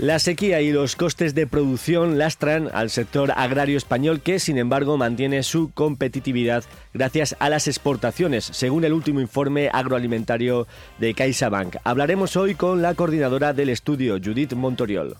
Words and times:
La 0.00 0.18
sequía 0.18 0.62
y 0.62 0.72
los 0.72 0.96
costes 0.96 1.34
de 1.34 1.46
producción 1.46 2.16
lastran 2.16 2.70
al 2.72 2.88
sector 2.88 3.34
agrario 3.36 3.76
español 3.76 4.22
que, 4.22 4.38
sin 4.38 4.56
embargo, 4.56 4.96
mantiene 4.96 5.42
su 5.42 5.72
competitividad 5.72 6.64
gracias 6.94 7.36
a 7.38 7.50
las 7.50 7.68
exportaciones, 7.68 8.46
según 8.46 8.84
el 8.84 8.94
último 8.94 9.20
informe 9.20 9.68
agroalimentario 9.70 10.66
de 10.98 11.12
CaixaBank. 11.12 11.76
Hablaremos 11.84 12.34
hoy 12.36 12.54
con 12.54 12.80
la 12.80 12.94
coordinadora 12.94 13.52
del 13.52 13.68
estudio, 13.68 14.18
Judith 14.24 14.54
Montoriol. 14.54 15.18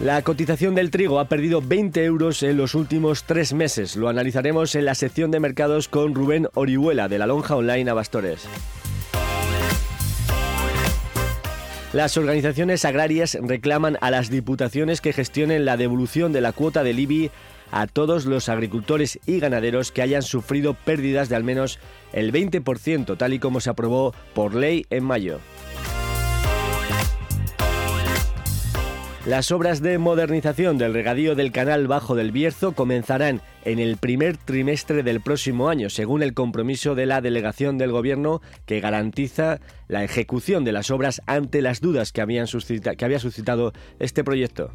La 0.00 0.20
cotización 0.22 0.74
del 0.74 0.90
trigo 0.90 1.20
ha 1.20 1.28
perdido 1.28 1.62
20 1.62 2.04
euros 2.04 2.42
en 2.42 2.56
los 2.56 2.74
últimos 2.74 3.22
tres 3.22 3.54
meses. 3.54 3.94
Lo 3.94 4.08
analizaremos 4.08 4.74
en 4.74 4.84
la 4.84 4.96
sección 4.96 5.30
de 5.30 5.38
mercados 5.38 5.86
con 5.86 6.16
Rubén 6.16 6.48
Orihuela 6.54 7.06
de 7.06 7.18
la 7.18 7.28
Lonja 7.28 7.54
Online 7.54 7.90
Abastores. 7.90 8.48
Las 11.92 12.16
organizaciones 12.16 12.84
agrarias 12.84 13.38
reclaman 13.40 13.96
a 14.00 14.10
las 14.10 14.28
diputaciones 14.28 15.00
que 15.00 15.12
gestionen 15.12 15.64
la 15.64 15.76
devolución 15.76 16.32
de 16.32 16.40
la 16.40 16.52
cuota 16.52 16.82
del 16.82 16.98
IBI 16.98 17.30
a 17.70 17.86
todos 17.86 18.26
los 18.26 18.48
agricultores 18.48 19.18
y 19.26 19.38
ganaderos 19.38 19.92
que 19.92 20.02
hayan 20.02 20.22
sufrido 20.22 20.74
pérdidas 20.74 21.28
de 21.28 21.36
al 21.36 21.44
menos 21.44 21.78
el 22.12 22.32
20%, 22.32 23.16
tal 23.16 23.32
y 23.32 23.38
como 23.38 23.60
se 23.60 23.70
aprobó 23.70 24.14
por 24.34 24.54
ley 24.54 24.84
en 24.90 25.04
mayo. 25.04 25.38
Las 29.26 29.50
obras 29.50 29.82
de 29.82 29.98
modernización 29.98 30.78
del 30.78 30.94
regadío 30.94 31.34
del 31.34 31.50
canal 31.50 31.88
Bajo 31.88 32.14
del 32.14 32.30
Bierzo 32.30 32.76
comenzarán 32.76 33.42
en 33.64 33.80
el 33.80 33.96
primer 33.96 34.36
trimestre 34.36 35.02
del 35.02 35.20
próximo 35.20 35.68
año, 35.68 35.90
según 35.90 36.22
el 36.22 36.32
compromiso 36.32 36.94
de 36.94 37.06
la 37.06 37.20
delegación 37.20 37.76
del 37.76 37.90
Gobierno 37.90 38.40
que 38.66 38.78
garantiza 38.78 39.58
la 39.88 40.04
ejecución 40.04 40.62
de 40.62 40.70
las 40.70 40.92
obras 40.92 41.22
ante 41.26 41.60
las 41.60 41.80
dudas 41.80 42.12
que, 42.12 42.20
habían 42.20 42.46
había 43.02 43.18
suscitado 43.18 43.72
este 43.98 44.22
proyecto. 44.22 44.70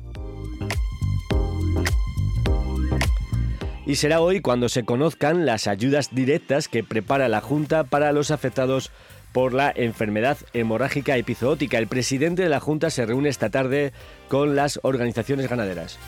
Y 3.85 3.95
será 3.95 4.19
hoy 4.19 4.41
cuando 4.41 4.67
se 4.67 4.83
conozcan 4.83 5.45
las 5.45 5.67
ayudas 5.67 6.13
directas 6.13 6.67
que 6.67 6.83
prepara 6.83 7.29
la 7.29 7.39
Junta 7.39 7.85
para 7.85 8.11
los 8.11 8.31
afectados 8.31 8.91
por 9.31 9.53
la 9.53 9.71
enfermedad 9.75 10.37
hemorrágica 10.53 11.17
epizootica. 11.17 11.77
El 11.77 11.87
presidente 11.87 12.43
de 12.43 12.49
la 12.49 12.59
Junta 12.59 12.89
se 12.89 13.05
reúne 13.05 13.29
esta 13.29 13.49
tarde 13.49 13.93
con 14.27 14.55
las 14.55 14.79
organizaciones 14.83 15.49
ganaderas. 15.49 15.99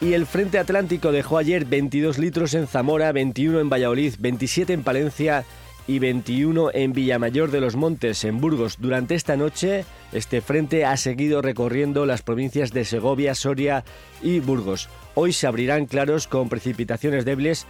Y 0.00 0.12
el 0.12 0.26
Frente 0.26 0.58
Atlántico 0.58 1.10
dejó 1.10 1.38
ayer 1.38 1.64
22 1.64 2.18
litros 2.18 2.54
en 2.54 2.66
Zamora, 2.66 3.12
21 3.12 3.60
en 3.60 3.70
Valladolid, 3.70 4.14
27 4.18 4.72
en 4.74 4.82
Palencia 4.82 5.44
y 5.86 5.98
21 6.00 6.70
en 6.74 6.92
Villamayor 6.92 7.50
de 7.50 7.60
los 7.60 7.76
Montes, 7.76 8.24
en 8.24 8.40
Burgos. 8.40 8.76
Durante 8.78 9.14
esta 9.14 9.36
noche, 9.36 9.84
este 10.12 10.40
frente 10.40 10.84
ha 10.84 10.96
seguido 10.96 11.42
recorriendo 11.42 12.06
las 12.06 12.22
provincias 12.22 12.72
de 12.72 12.84
Segovia, 12.84 13.34
Soria 13.34 13.84
y 14.22 14.40
Burgos. 14.40 14.88
Hoy 15.14 15.32
se 15.32 15.46
abrirán 15.46 15.86
claros 15.86 16.26
con 16.26 16.48
precipitaciones 16.48 17.24
débiles 17.24 17.66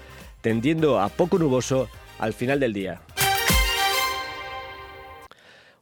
tendiendo 0.46 1.00
a 1.00 1.08
poco 1.08 1.40
nuboso 1.40 1.88
al 2.20 2.32
final 2.32 2.60
del 2.60 2.72
día. 2.72 3.00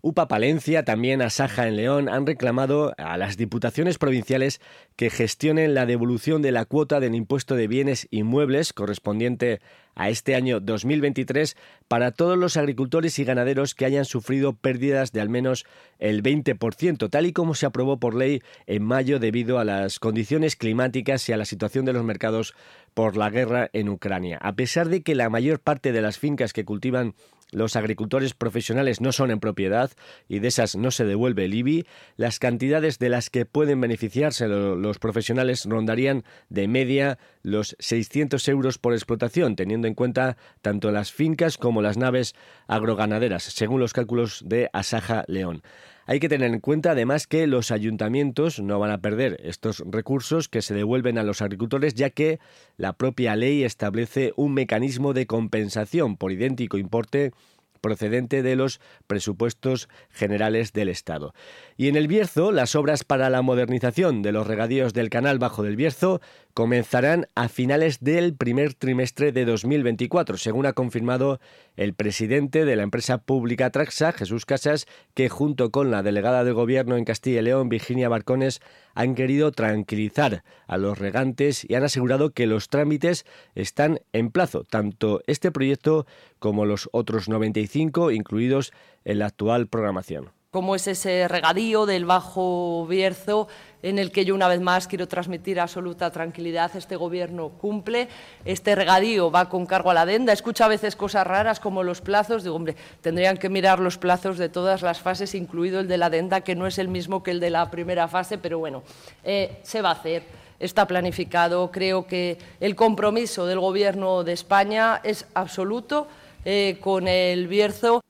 UPA 0.07 0.29
Palencia, 0.29 0.85
también 0.85 1.23
Asaja 1.23 1.67
en 1.67 1.77
León, 1.77 2.11
han 2.11 2.27
reclamado 2.27 2.93
a 2.99 3.17
las 3.17 3.39
diputaciones 3.39 3.97
provinciales 3.97 4.61
que 4.97 5.09
gestionen 5.09 5.73
la 5.73 5.87
devolución 5.87 6.43
de 6.43 6.53
la 6.53 6.67
cuota 6.67 7.01
del 7.01 7.15
impuesto 7.15 7.57
de 7.57 7.69
bienes 7.69 8.07
inmuebles 8.11 8.75
correspondiente 8.75 9.63
a 9.95 10.11
este 10.11 10.35
año 10.35 10.61
2023 10.61 11.57
para 11.89 12.11
todos 12.11 12.37
los 12.37 12.59
agricultores 12.59 13.19
y 13.19 13.25
ganaderos 13.25 13.75
que 13.75 13.87
hayan 13.87 14.05
sufrido 14.05 14.53
pérdidas 14.53 15.11
de 15.13 15.23
al 15.23 15.31
menos 15.31 15.65
el 15.99 16.23
20%, 16.23 17.09
tal 17.09 17.25
y 17.25 17.33
como 17.33 17.55
se 17.55 17.65
aprobó 17.65 17.99
por 17.99 18.15
ley 18.15 18.43
en 18.67 18.83
mayo 18.83 19.19
debido 19.19 19.59
a 19.59 19.65
las 19.65 19.99
condiciones 20.01 20.55
climáticas 20.55 21.27
y 21.31 21.33
a 21.33 21.39
la 21.39 21.47
situación 21.47 21.87
de 21.87 21.95
los 21.95 22.05
mercados 22.05 22.55
por 22.93 23.17
la 23.17 23.31
guerra 23.31 23.71
en 23.73 23.89
Ucrania. 23.89 24.39
A 24.43 24.53
pesar 24.53 24.91
de 24.91 25.03
que 25.03 25.15
la 25.15 25.31
mayor 25.31 25.61
parte 25.61 25.93
de 25.93 26.03
las 26.03 26.19
fincas 26.19 26.53
que 26.53 26.67
cultivan 26.67 27.15
los 27.55 27.77
agricultores 27.77 28.35
profesionales 28.35 29.01
no 29.01 29.13
son 29.13 29.31
en 29.31 29.41
propiedad 29.41 29.91
y 30.29 30.41
de 30.41 30.49
esas 30.49 30.77
no 30.77 30.91
se 30.91 31.05
devuelve 31.05 31.47
el 31.47 31.55
IBI, 31.55 31.87
las 32.17 32.39
cantidades 32.39 32.99
de 32.99 33.09
las 33.09 33.31
que 33.31 33.47
pueden 33.47 33.81
beneficiarse 33.81 34.49
los 34.49 34.99
profesionales 34.99 35.65
rondarían 35.65 36.25
de 36.49 36.69
media 36.69 37.19
los 37.43 37.77
600 37.79 38.47
euros 38.49 38.79
por 38.79 38.93
explotación, 38.93 39.57
teniendo 39.57 39.89
en 39.89 39.95
cuenta 39.95 40.37
tanto 40.63 40.91
las 40.91 41.13
fincas 41.13 41.57
como 41.57 41.83
las 41.83 41.97
naves 41.97 42.35
agroganaderas, 42.67 43.45
según 43.45 43.81
los 43.81 43.93
cálculos 43.93 44.43
de 44.47 44.69
Asaja 44.73 45.25
León. 45.29 45.63
Hay 46.07 46.21
que 46.21 46.29
tener 46.29 46.53
en 46.53 46.61
cuenta 46.61 46.91
además 46.91 47.27
que 47.27 47.47
los 47.47 47.71
ayuntamientos 47.71 48.61
no 48.61 48.79
van 48.79 48.91
a 48.91 48.99
perder 48.99 49.41
estos 49.43 49.83
recursos 49.87 50.49
que 50.49 50.61
se 50.61 50.75
devuelven 50.75 51.17
a 51.17 51.23
los 51.23 51.41
agricultores 51.41 51.95
ya 51.95 52.11
que 52.11 52.41
la 52.77 52.93
propia 52.93 53.37
ley 53.37 53.65
establece 53.65 54.35
un 54.37 54.53
mecanismo 54.53 55.15
de 55.15 55.27
compensación 55.27 56.17
por 56.19 56.31
idéntico 56.31 56.77
importe 56.77 57.33
procedente 57.81 58.43
de 58.43 58.57
los 58.57 58.81
presupuestos 59.07 59.91
generales 60.09 60.73
del 60.73 60.89
Estado. 60.89 61.35
Y 61.77 61.89
en 61.89 61.97
el 61.97 62.09
Bierzo, 62.09 62.51
las 62.51 62.75
obras 62.77 63.05
para 63.05 63.29
la 63.29 63.43
modernización 63.43 64.23
de 64.23 64.33
los 64.33 64.47
regadíos 64.47 64.95
del 64.95 65.11
canal 65.11 65.39
Bajo 65.39 65.63
del 65.63 65.77
Bierzo 65.77 66.23
comenzarán 66.55 67.27
a 67.35 67.49
finales 67.49 67.99
del 68.01 68.37
primer 68.37 68.75
trimestre 68.75 69.33
de 69.33 69.45
2024, 69.45 70.37
según 70.37 70.67
ha 70.67 70.73
confirmado 70.73 71.41
el 71.77 71.95
presidente 71.95 72.65
de 72.65 72.77
la 72.77 72.85
empresa 72.85 73.19
pública 73.19 73.71
Traxa, 73.71 74.13
Jesús 74.13 74.47
Casas, 74.47 74.87
que 75.15 75.29
junto 75.29 75.73
con 75.73 75.91
la 75.91 76.05
delegada 76.05 76.45
de 76.45 76.53
gobierno 76.53 76.97
en 76.97 77.05
Castilla 77.05 77.41
y 77.41 77.43
León, 77.43 77.69
Virginia 77.69 78.09
Barcones, 78.09 78.61
han 78.95 79.17
querido 79.17 79.51
tranquilizar 79.51 80.45
a 80.69 80.79
los 80.79 80.97
regantes 80.97 81.67
y 81.69 81.75
han 81.75 81.83
asegurado 81.83 82.31
que 82.31 82.47
los 82.47 82.69
trámites 82.69 83.27
están 83.57 83.99
en 84.13 84.31
plazo, 84.31 84.63
tanto 84.63 85.23
este 85.27 85.51
proyecto 85.51 86.07
como 86.39 86.67
los 86.67 86.89
otros 86.93 87.29
95 87.29 88.13
incluidos 88.13 88.73
en 89.05 89.19
la 89.19 89.27
actual 89.27 89.67
programación. 89.67 90.31
Como 90.55 90.77
es 90.77 90.87
ese 90.87 91.27
regadío 91.27 91.85
del 91.85 92.05
Bajo 92.05 92.87
Bierzo, 92.87 93.49
en 93.85 93.99
el 93.99 94.11
que 94.11 94.25
yo 94.25 94.35
una 94.35 94.49
vez 94.49 94.63
más 94.63 94.89
quiero 94.89 95.07
transmitir 95.07 95.61
absoluta 95.61 96.11
tranquilidad. 96.11 96.75
Este 96.75 96.97
Gobierno 96.97 97.51
cumple, 97.51 98.09
este 98.47 98.75
regadío 98.75 99.31
va 99.31 99.51
con 99.51 99.67
cargo 99.67 99.91
a 99.91 99.95
la 99.95 100.03
adenda. 100.03 100.33
Escucho 100.33 100.65
a 100.65 100.69
veces 100.69 100.97
cosas 100.97 101.27
raras 101.27 101.61
como 101.61 101.83
los 101.83 102.01
plazos. 102.01 102.43
Digo, 102.43 102.57
hombre, 102.57 102.77
tendrían 103.03 103.37
que 103.37 103.51
mirar 103.51 103.81
los 103.81 103.99
plazos 103.99 104.39
de 104.39 104.49
todas 104.49 104.81
las 104.81 105.01
fases, 105.01 105.35
incluido 105.35 105.81
el 105.81 105.89
de 105.89 105.99
la 105.99 106.07
adenda, 106.07 106.41
que 106.41 106.57
no 106.57 106.67
es 106.67 106.79
el 106.79 106.89
mismo 106.89 107.23
que 107.23 107.33
el 107.33 107.41
de 107.41 107.51
la 107.51 107.71
primera 107.71 108.09
fase, 108.09 108.39
pero 108.39 108.59
bueno, 108.59 108.83
eh, 109.23 109.59
se 109.63 109.83
va 109.83 109.91
a 109.91 109.93
hacer 109.93 110.23
está 110.61 110.87
planificado. 110.87 111.71
Creo 111.71 112.07
que 112.07 112.39
el 112.61 112.75
compromiso 112.75 113.45
del 113.45 113.61
Gobierno 113.61 114.25
de 114.25 114.33
España 114.33 115.01
es 115.05 115.27
absoluto 115.35 116.09
eh, 116.47 116.79
con 116.81 117.07
el 117.07 117.49
Bierzo. 117.49 118.01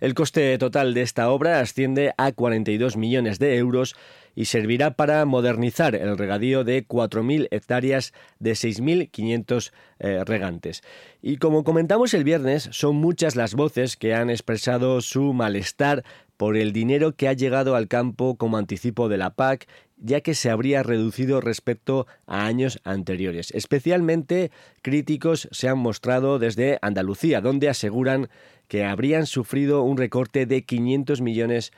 El 0.00 0.14
coste 0.14 0.58
total 0.58 0.92
de 0.92 1.02
esta 1.02 1.30
obra 1.30 1.60
asciende 1.60 2.12
a 2.18 2.32
42 2.32 2.96
millones 2.96 3.38
de 3.38 3.56
euros 3.56 3.94
y 4.36 4.44
servirá 4.44 4.92
para 4.92 5.24
modernizar 5.24 5.96
el 5.96 6.16
regadío 6.16 6.62
de 6.62 6.86
4.000 6.86 7.48
hectáreas 7.50 8.12
de 8.38 8.52
6.500 8.52 9.72
eh, 9.98 10.22
regantes. 10.24 10.82
Y 11.22 11.38
como 11.38 11.64
comentamos 11.64 12.14
el 12.14 12.22
viernes, 12.22 12.68
son 12.70 12.96
muchas 12.96 13.34
las 13.34 13.54
voces 13.54 13.96
que 13.96 14.14
han 14.14 14.30
expresado 14.30 15.00
su 15.00 15.32
malestar 15.32 16.04
por 16.36 16.56
el 16.56 16.72
dinero 16.72 17.16
que 17.16 17.28
ha 17.28 17.32
llegado 17.32 17.74
al 17.74 17.88
campo 17.88 18.36
como 18.36 18.58
anticipo 18.58 19.08
de 19.08 19.16
la 19.16 19.30
PAC, 19.30 19.66
ya 19.96 20.20
que 20.20 20.34
se 20.34 20.50
habría 20.50 20.82
reducido 20.82 21.40
respecto 21.40 22.06
a 22.26 22.44
años 22.44 22.78
anteriores. 22.84 23.50
Especialmente 23.52 24.50
críticos 24.82 25.48
se 25.50 25.68
han 25.68 25.78
mostrado 25.78 26.38
desde 26.38 26.78
Andalucía, 26.82 27.40
donde 27.40 27.70
aseguran 27.70 28.28
que 28.68 28.84
habrían 28.84 29.24
sufrido 29.24 29.82
un 29.82 29.96
recorte 29.96 30.44
de 30.44 30.62
500 30.62 31.22
millones 31.22 31.72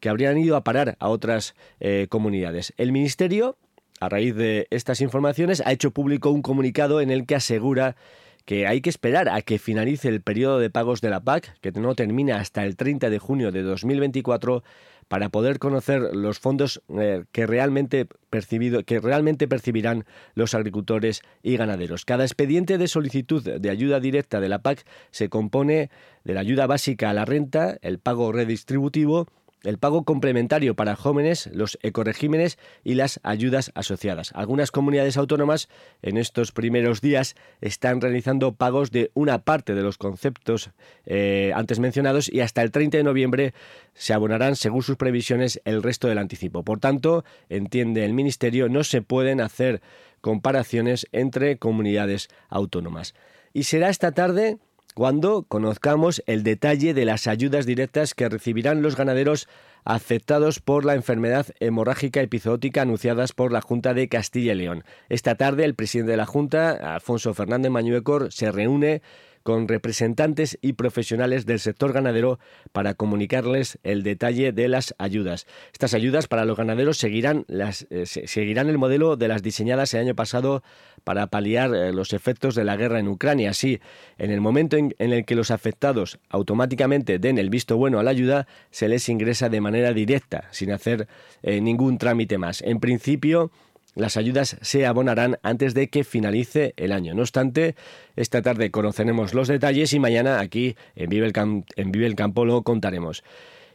que 0.00 0.08
habrían 0.08 0.38
ido 0.38 0.56
a 0.56 0.64
parar 0.64 0.96
a 0.98 1.08
otras 1.08 1.54
eh, 1.80 2.06
comunidades. 2.08 2.72
El 2.76 2.92
Ministerio, 2.92 3.56
a 4.00 4.08
raíz 4.08 4.34
de 4.34 4.66
estas 4.70 5.00
informaciones, 5.00 5.62
ha 5.64 5.72
hecho 5.72 5.90
público 5.90 6.30
un 6.30 6.42
comunicado 6.42 7.00
en 7.00 7.10
el 7.10 7.26
que 7.26 7.36
asegura 7.36 7.96
que 8.44 8.66
hay 8.66 8.80
que 8.80 8.90
esperar 8.90 9.28
a 9.28 9.40
que 9.40 9.58
finalice 9.58 10.08
el 10.08 10.20
periodo 10.20 10.58
de 10.58 10.70
pagos 10.70 11.00
de 11.00 11.10
la 11.10 11.20
PAC, 11.20 11.58
que 11.60 11.72
no 11.72 11.94
termina 11.94 12.40
hasta 12.40 12.64
el 12.64 12.76
30 12.76 13.08
de 13.08 13.18
junio 13.18 13.52
de 13.52 13.62
2024, 13.62 14.62
para 15.08 15.28
poder 15.28 15.58
conocer 15.58 16.00
los 16.14 16.38
fondos 16.38 16.82
eh, 16.88 17.24
que, 17.32 17.46
realmente 17.46 18.06
percibido, 18.30 18.84
que 18.84 19.00
realmente 19.00 19.48
percibirán 19.48 20.04
los 20.34 20.54
agricultores 20.54 21.22
y 21.42 21.56
ganaderos. 21.56 22.04
Cada 22.04 22.24
expediente 22.24 22.78
de 22.78 22.88
solicitud 22.88 23.42
de 23.42 23.70
ayuda 23.70 24.00
directa 24.00 24.40
de 24.40 24.48
la 24.48 24.60
PAC 24.60 24.84
se 25.10 25.28
compone 25.28 25.90
de 26.24 26.34
la 26.34 26.40
ayuda 26.40 26.66
básica 26.66 27.10
a 27.10 27.14
la 27.14 27.24
renta, 27.24 27.76
el 27.82 27.98
pago 27.98 28.32
redistributivo, 28.32 29.28
el 29.64 29.78
pago 29.78 30.04
complementario 30.04 30.74
para 30.74 30.96
jóvenes, 30.96 31.48
los 31.52 31.78
ecoregímenes 31.82 32.58
y 32.84 32.94
las 32.94 33.20
ayudas 33.22 33.72
asociadas. 33.74 34.32
Algunas 34.34 34.70
comunidades 34.70 35.16
autónomas 35.16 35.68
en 36.02 36.16
estos 36.16 36.52
primeros 36.52 37.00
días 37.00 37.34
están 37.60 38.00
realizando 38.00 38.54
pagos 38.54 38.90
de 38.90 39.10
una 39.14 39.38
parte 39.38 39.74
de 39.74 39.82
los 39.82 39.98
conceptos 39.98 40.70
eh, 41.06 41.52
antes 41.54 41.78
mencionados 41.78 42.32
y 42.32 42.40
hasta 42.40 42.62
el 42.62 42.70
30 42.70 42.98
de 42.98 43.04
noviembre 43.04 43.54
se 43.94 44.12
abonarán, 44.12 44.56
según 44.56 44.82
sus 44.82 44.96
previsiones, 44.96 45.60
el 45.64 45.82
resto 45.82 46.08
del 46.08 46.18
anticipo. 46.18 46.64
Por 46.64 46.80
tanto, 46.80 47.24
entiende 47.48 48.04
el 48.04 48.12
Ministerio, 48.12 48.68
no 48.68 48.84
se 48.84 49.02
pueden 49.02 49.40
hacer 49.40 49.80
comparaciones 50.20 51.06
entre 51.12 51.58
comunidades 51.58 52.28
autónomas. 52.48 53.14
Y 53.52 53.64
será 53.64 53.88
esta 53.88 54.12
tarde 54.12 54.58
cuando 54.94 55.42
conozcamos 55.42 56.22
el 56.26 56.44
detalle 56.44 56.94
de 56.94 57.04
las 57.04 57.26
ayudas 57.26 57.66
directas 57.66 58.14
que 58.14 58.28
recibirán 58.28 58.80
los 58.80 58.96
ganaderos 58.96 59.48
afectados 59.84 60.60
por 60.60 60.84
la 60.84 60.94
enfermedad 60.94 61.46
hemorrágica 61.58 62.22
epizootica 62.22 62.82
anunciadas 62.82 63.32
por 63.32 63.52
la 63.52 63.60
Junta 63.60 63.92
de 63.92 64.08
Castilla 64.08 64.52
y 64.52 64.56
León. 64.56 64.84
Esta 65.08 65.34
tarde 65.34 65.64
el 65.64 65.74
presidente 65.74 66.12
de 66.12 66.16
la 66.16 66.26
Junta, 66.26 66.94
Alfonso 66.94 67.34
Fernández 67.34 67.70
Mañuecor, 67.70 68.32
se 68.32 68.52
reúne 68.52 69.02
con 69.44 69.68
representantes 69.68 70.58
y 70.62 70.72
profesionales 70.72 71.46
del 71.46 71.60
sector 71.60 71.92
ganadero 71.92 72.40
para 72.72 72.94
comunicarles 72.94 73.78
el 73.84 74.02
detalle 74.02 74.50
de 74.50 74.68
las 74.68 74.94
ayudas. 74.98 75.46
Estas 75.72 75.94
ayudas 75.94 76.26
para 76.26 76.44
los 76.44 76.56
ganaderos 76.56 76.96
seguirán, 76.96 77.44
eh, 77.48 78.06
seguirán 78.06 78.68
el 78.68 78.78
modelo 78.78 79.16
de 79.16 79.28
las 79.28 79.42
diseñadas 79.42 79.94
el 79.94 80.00
año 80.00 80.14
pasado 80.14 80.62
para 81.04 81.26
paliar 81.26 81.74
eh, 81.74 81.92
los 81.92 82.14
efectos 82.14 82.54
de 82.54 82.64
la 82.64 82.76
guerra 82.76 82.98
en 82.98 83.08
Ucrania. 83.08 83.50
Así, 83.50 83.80
en 84.18 84.30
el 84.30 84.40
momento 84.40 84.76
en, 84.76 84.94
el 84.98 85.24
que 85.26 85.34
los 85.34 85.50
afectados 85.50 86.18
automáticamente 86.30 87.18
den 87.18 87.38
el 87.38 87.50
visto 87.50 87.76
bueno 87.76 87.98
a 87.98 88.02
la 88.02 88.10
ayuda, 88.10 88.46
se 88.70 88.88
les 88.88 89.08
ingresa 89.08 89.50
de 89.50 89.60
manera 89.60 89.92
directa, 89.92 90.48
sin 90.50 90.72
hacer 90.72 91.06
eh, 91.42 91.60
ningún 91.60 91.98
trámite 91.98 92.38
más. 92.38 92.62
En 92.62 92.80
principio, 92.80 93.50
las 93.94 94.16
ayudas 94.16 94.56
se 94.60 94.86
abonarán 94.86 95.38
antes 95.42 95.74
de 95.74 95.88
que 95.88 96.04
finalice 96.04 96.74
el 96.76 96.92
año. 96.92 97.14
No 97.14 97.22
obstante, 97.22 97.74
esta 98.16 98.42
tarde 98.42 98.70
conoceremos 98.70 99.34
los 99.34 99.48
detalles 99.48 99.92
y 99.92 100.00
mañana 100.00 100.40
aquí 100.40 100.76
en 100.96 101.10
Vive 101.10 101.26
el, 101.26 101.32
en 101.76 101.92
Vive 101.92 102.06
el 102.06 102.14
Campo 102.14 102.44
lo 102.44 102.62
contaremos. 102.62 103.22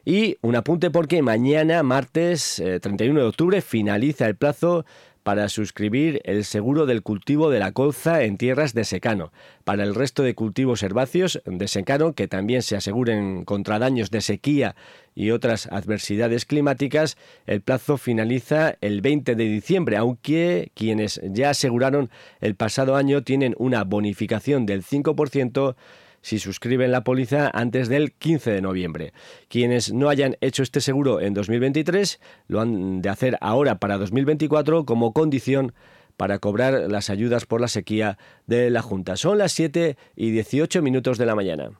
Y 0.05 0.37
un 0.41 0.55
apunte 0.55 0.89
porque 0.91 1.21
mañana, 1.21 1.83
martes 1.83 2.61
31 2.81 3.19
eh, 3.19 3.23
de 3.23 3.29
octubre, 3.29 3.61
finaliza 3.61 4.27
el 4.27 4.35
plazo 4.35 4.85
para 5.23 5.49
suscribir 5.49 6.21
el 6.23 6.43
seguro 6.43 6.85
del 6.85 7.03
cultivo 7.03 7.49
de 7.49 7.59
la 7.59 7.71
colza 7.71 8.23
en 8.23 8.37
tierras 8.37 8.73
de 8.73 8.83
secano. 8.83 9.31
Para 9.63 9.83
el 9.83 9.95
resto 9.95 10.23
de 10.23 10.35
cultivos 10.35 10.83
herbáceos 10.83 11.41
de 11.45 11.67
secano 11.67 12.13
que 12.13 12.27
también 12.27 12.61
se 12.61 12.75
aseguren 12.75 13.45
contra 13.45 13.79
daños 13.79 14.11
de 14.11 14.21
sequía 14.21 14.75
y 15.15 15.31
otras 15.31 15.67
adversidades 15.67 16.45
climáticas, 16.45 17.17
el 17.45 17.61
plazo 17.61 17.97
finaliza 17.97 18.75
el 18.81 19.01
20 19.01 19.35
de 19.35 19.43
diciembre, 19.43 19.97
aunque 19.97 20.71
quienes 20.73 21.21
ya 21.23 21.51
aseguraron 21.51 22.09
el 22.39 22.55
pasado 22.55 22.95
año 22.95 23.23
tienen 23.23 23.55
una 23.57 23.83
bonificación 23.83 24.65
del 24.65 24.83
5% 24.83 25.75
si 26.21 26.39
suscriben 26.39 26.91
la 26.91 27.03
póliza 27.03 27.49
antes 27.53 27.89
del 27.89 28.11
15 28.13 28.51
de 28.51 28.61
noviembre. 28.61 29.13
Quienes 29.47 29.93
no 29.93 30.09
hayan 30.09 30.37
hecho 30.41 30.63
este 30.63 30.81
seguro 30.81 31.21
en 31.21 31.33
2023 31.33 32.19
lo 32.47 32.61
han 32.61 33.01
de 33.01 33.09
hacer 33.09 33.37
ahora 33.41 33.79
para 33.79 33.97
2024 33.97 34.85
como 34.85 35.13
condición 35.13 35.73
para 36.17 36.39
cobrar 36.39 36.73
las 36.89 37.09
ayudas 37.09 37.45
por 37.45 37.61
la 37.61 37.69
sequía 37.69 38.17
de 38.45 38.69
la 38.69 38.81
Junta. 38.81 39.15
Son 39.15 39.37
las 39.37 39.53
7 39.53 39.95
y 40.15 40.31
18 40.31 40.81
minutos 40.81 41.17
de 41.17 41.25
la 41.25 41.35
mañana. 41.35 41.71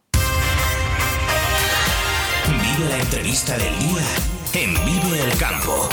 Vive 2.48 2.90
la 2.90 3.00
entrevista 3.00 3.58
del 3.58 3.78
día 3.80 4.30
en 4.54 5.30
el 5.30 5.38
Campo. 5.38 5.90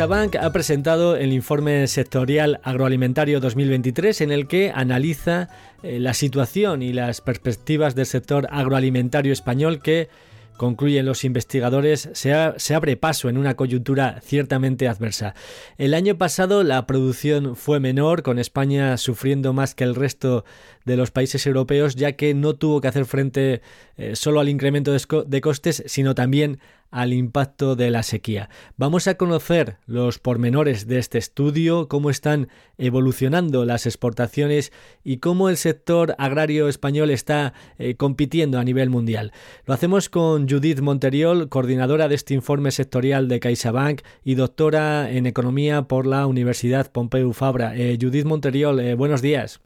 CaixaBank 0.00 0.36
ha 0.36 0.50
presentado 0.50 1.14
el 1.14 1.30
informe 1.30 1.86
sectorial 1.86 2.58
agroalimentario 2.62 3.38
2023 3.38 4.22
en 4.22 4.32
el 4.32 4.48
que 4.48 4.72
analiza 4.74 5.50
eh, 5.82 6.00
la 6.00 6.14
situación 6.14 6.80
y 6.80 6.94
las 6.94 7.20
perspectivas 7.20 7.94
del 7.94 8.06
sector 8.06 8.48
agroalimentario 8.50 9.30
español 9.30 9.82
que 9.82 10.08
concluyen 10.56 11.04
los 11.04 11.24
investigadores, 11.24 12.10
se, 12.12 12.34
abre 12.74 12.96
paso 12.96 13.28
en 13.28 13.36
una 13.36 13.56
coyuntura 13.56 14.20
ciertamente 14.22 14.88
adversa. 14.88 15.34
El 15.76 15.94
año 15.94 16.16
pasado 16.16 16.64
la 16.64 16.86
producción 16.86 17.56
fue 17.56 17.80
menor, 17.80 18.22
con 18.22 18.38
España 18.38 18.96
sufriendo 18.96 19.52
más 19.52 19.74
que 19.74 19.84
el 19.84 19.94
resto 19.94 20.44
de 20.84 20.96
los 20.96 21.10
países 21.10 21.46
europeos, 21.46 21.94
ya 21.94 22.12
que 22.12 22.32
no 22.34 22.56
tuvo 22.56 22.80
que 22.80 22.88
hacer 22.88 23.04
frente 23.04 23.62
eh, 23.96 24.16
solo 24.16 24.40
al 24.40 24.48
incremento 24.48 24.92
de 24.92 25.40
costes, 25.40 25.82
sino 25.86 26.14
también 26.14 26.58
al 26.90 27.12
impacto 27.12 27.76
de 27.76 27.90
la 27.90 28.02
sequía. 28.02 28.48
Vamos 28.76 29.06
a 29.06 29.14
conocer 29.14 29.78
los 29.86 30.18
pormenores 30.18 30.86
de 30.86 30.98
este 30.98 31.18
estudio, 31.18 31.88
cómo 31.88 32.10
están 32.10 32.48
evolucionando 32.78 33.64
las 33.64 33.86
exportaciones 33.86 34.72
y 35.04 35.18
cómo 35.18 35.48
el 35.48 35.56
sector 35.56 36.14
agrario 36.18 36.68
español 36.68 37.10
está 37.10 37.52
eh, 37.78 37.94
compitiendo 37.94 38.58
a 38.58 38.64
nivel 38.64 38.90
mundial. 38.90 39.32
Lo 39.66 39.74
hacemos 39.74 40.08
con 40.08 40.48
Judith 40.48 40.80
Monteriol, 40.80 41.48
coordinadora 41.48 42.08
de 42.08 42.14
este 42.14 42.34
informe 42.34 42.70
sectorial 42.70 43.28
de 43.28 43.40
CaixaBank 43.40 44.02
y 44.24 44.34
doctora 44.34 45.10
en 45.10 45.26
economía 45.26 45.82
por 45.82 46.06
la 46.06 46.26
Universidad 46.26 46.90
Pompeu 46.90 47.32
Fabra. 47.32 47.76
Eh, 47.76 47.98
Judith 48.00 48.24
Monteriol, 48.24 48.80
eh, 48.80 48.94
buenos 48.94 49.22
días. 49.22 49.60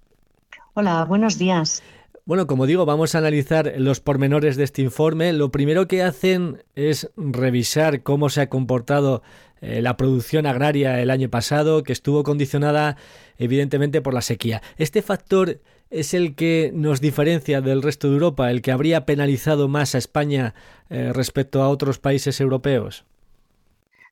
Hola, 0.74 1.04
buenos 1.04 1.38
días. 1.38 1.82
Bueno, 2.26 2.46
como 2.46 2.64
digo, 2.64 2.86
vamos 2.86 3.14
a 3.14 3.18
analizar 3.18 3.74
los 3.76 4.00
pormenores 4.00 4.56
de 4.56 4.64
este 4.64 4.80
informe. 4.80 5.34
Lo 5.34 5.50
primero 5.50 5.86
que 5.86 6.02
hacen 6.02 6.64
es 6.74 7.10
revisar 7.18 8.02
cómo 8.02 8.30
se 8.30 8.40
ha 8.40 8.48
comportado 8.48 9.22
eh, 9.60 9.82
la 9.82 9.98
producción 9.98 10.46
agraria 10.46 11.02
el 11.02 11.10
año 11.10 11.28
pasado, 11.28 11.82
que 11.82 11.92
estuvo 11.92 12.22
condicionada 12.22 12.96
evidentemente 13.36 14.00
por 14.00 14.14
la 14.14 14.22
sequía. 14.22 14.62
Este 14.78 15.02
factor 15.02 15.60
es 15.90 16.14
el 16.14 16.34
que 16.34 16.70
nos 16.74 17.02
diferencia 17.02 17.60
del 17.60 17.82
resto 17.82 18.08
de 18.08 18.14
Europa, 18.14 18.50
el 18.50 18.62
que 18.62 18.72
habría 18.72 19.04
penalizado 19.04 19.68
más 19.68 19.94
a 19.94 19.98
España 19.98 20.54
eh, 20.88 21.12
respecto 21.12 21.62
a 21.62 21.68
otros 21.68 21.98
países 21.98 22.40
europeos. 22.40 23.04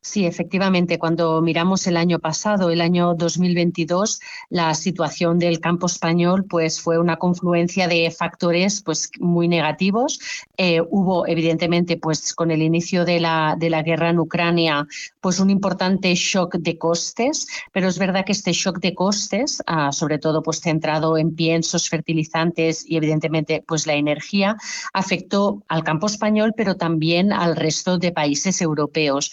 Sí, 0.05 0.27
efectivamente, 0.27 0.99
cuando 0.99 1.41
miramos 1.43 1.87
el 1.87 1.97
año 1.97 2.19
pasado, 2.19 2.71
el 2.71 2.81
año 2.81 3.15
2022, 3.15 4.19
la 4.51 4.75
situación 4.75 5.39
del 5.39 5.61
campo 5.61 5.87
español 5.87 6.45
pues 6.45 6.81
fue 6.81 6.99
una 6.99 7.19
confluencia 7.19 7.87
de 7.87 8.11
factores 8.11 8.83
pues 8.83 9.11
muy 9.21 9.47
negativos. 9.47 10.19
Eh, 10.57 10.81
hubo 10.91 11.25
evidentemente 11.29 11.99
pues 11.99 12.35
con 12.35 12.51
el 12.51 12.63
inicio 12.63 13.05
de 13.05 13.21
la, 13.21 13.55
de 13.57 13.71
la 13.71 13.83
guerra 13.83 14.11
en 14.11 14.19
Ucrania 14.19 14.89
pues 15.21 15.39
un 15.39 15.51
importante 15.51 16.13
shock 16.17 16.57
de 16.57 16.79
costes, 16.79 17.47
pero 17.71 17.87
es 17.87 17.97
verdad 17.97 18.25
que 18.25 18.33
este 18.33 18.51
shock 18.53 18.81
de 18.81 18.95
costes, 18.95 19.63
ah, 19.69 19.93
sobre 19.93 20.19
todo 20.19 20.43
pues 20.43 20.61
centrado 20.61 21.17
en 21.17 21.37
piensos, 21.37 21.89
fertilizantes 21.89 22.85
y 22.85 22.97
evidentemente 22.97 23.63
pues 23.65 23.87
la 23.87 23.95
energía, 23.95 24.57
afectó 24.93 25.63
al 25.69 25.85
campo 25.85 26.09
español, 26.09 26.55
pero 26.57 26.75
también 26.77 27.33
al 27.33 27.55
resto 27.55 27.99
de 27.99 28.11
países 28.11 28.61
europeos. 28.61 29.31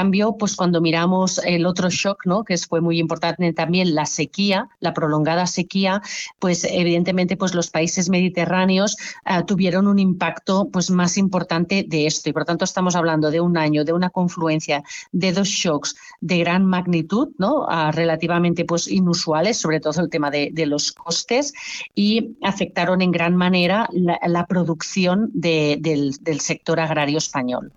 Cambio, 0.00 0.36
pues 0.38 0.56
cuando 0.56 0.80
miramos 0.80 1.42
el 1.44 1.66
otro 1.66 1.90
shock, 1.90 2.24
¿no? 2.24 2.42
que 2.42 2.56
fue 2.56 2.80
muy 2.80 2.98
importante 2.98 3.52
también 3.52 3.94
la 3.94 4.06
sequía, 4.06 4.66
la 4.80 4.94
prolongada 4.94 5.46
sequía, 5.46 6.00
pues 6.38 6.64
evidentemente 6.64 7.36
pues 7.36 7.54
los 7.54 7.68
países 7.68 8.08
mediterráneos 8.08 8.96
ah, 9.26 9.44
tuvieron 9.44 9.86
un 9.86 9.98
impacto 9.98 10.70
pues 10.72 10.90
más 10.90 11.18
importante 11.18 11.84
de 11.86 12.06
esto 12.06 12.30
y 12.30 12.32
por 12.32 12.46
tanto 12.46 12.64
estamos 12.64 12.96
hablando 12.96 13.30
de 13.30 13.42
un 13.42 13.58
año, 13.58 13.84
de 13.84 13.92
una 13.92 14.08
confluencia 14.08 14.82
de 15.12 15.34
dos 15.34 15.48
shocks 15.48 15.94
de 16.22 16.38
gran 16.38 16.64
magnitud, 16.64 17.28
¿no? 17.36 17.66
Ah, 17.68 17.92
relativamente 17.92 18.64
pues 18.64 18.88
inusuales, 18.88 19.58
sobre 19.58 19.80
todo 19.80 20.00
el 20.00 20.08
tema 20.08 20.30
de, 20.30 20.50
los 20.66 20.92
costes 20.92 21.52
y 21.94 22.36
afectaron 22.42 23.02
en 23.02 23.10
gran 23.10 23.36
manera 23.36 23.86
la, 23.92 24.46
producción 24.46 25.30
del 25.34 26.40
sector 26.40 26.80
agrario 26.80 27.18
español. 27.18 27.70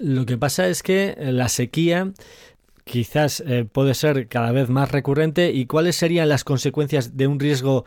Lo 0.00 0.26
que 0.26 0.36
pasa 0.36 0.68
es 0.68 0.82
que 0.82 1.16
la 1.18 1.48
sequía 1.48 2.12
quizás 2.84 3.42
eh, 3.46 3.66
puede 3.70 3.94
ser 3.94 4.28
cada 4.28 4.52
vez 4.52 4.68
más 4.68 4.92
recurrente 4.92 5.50
y 5.52 5.66
cuáles 5.66 5.96
serían 5.96 6.28
las 6.28 6.44
consecuencias 6.44 7.16
de 7.16 7.26
un 7.26 7.40
riesgo 7.40 7.84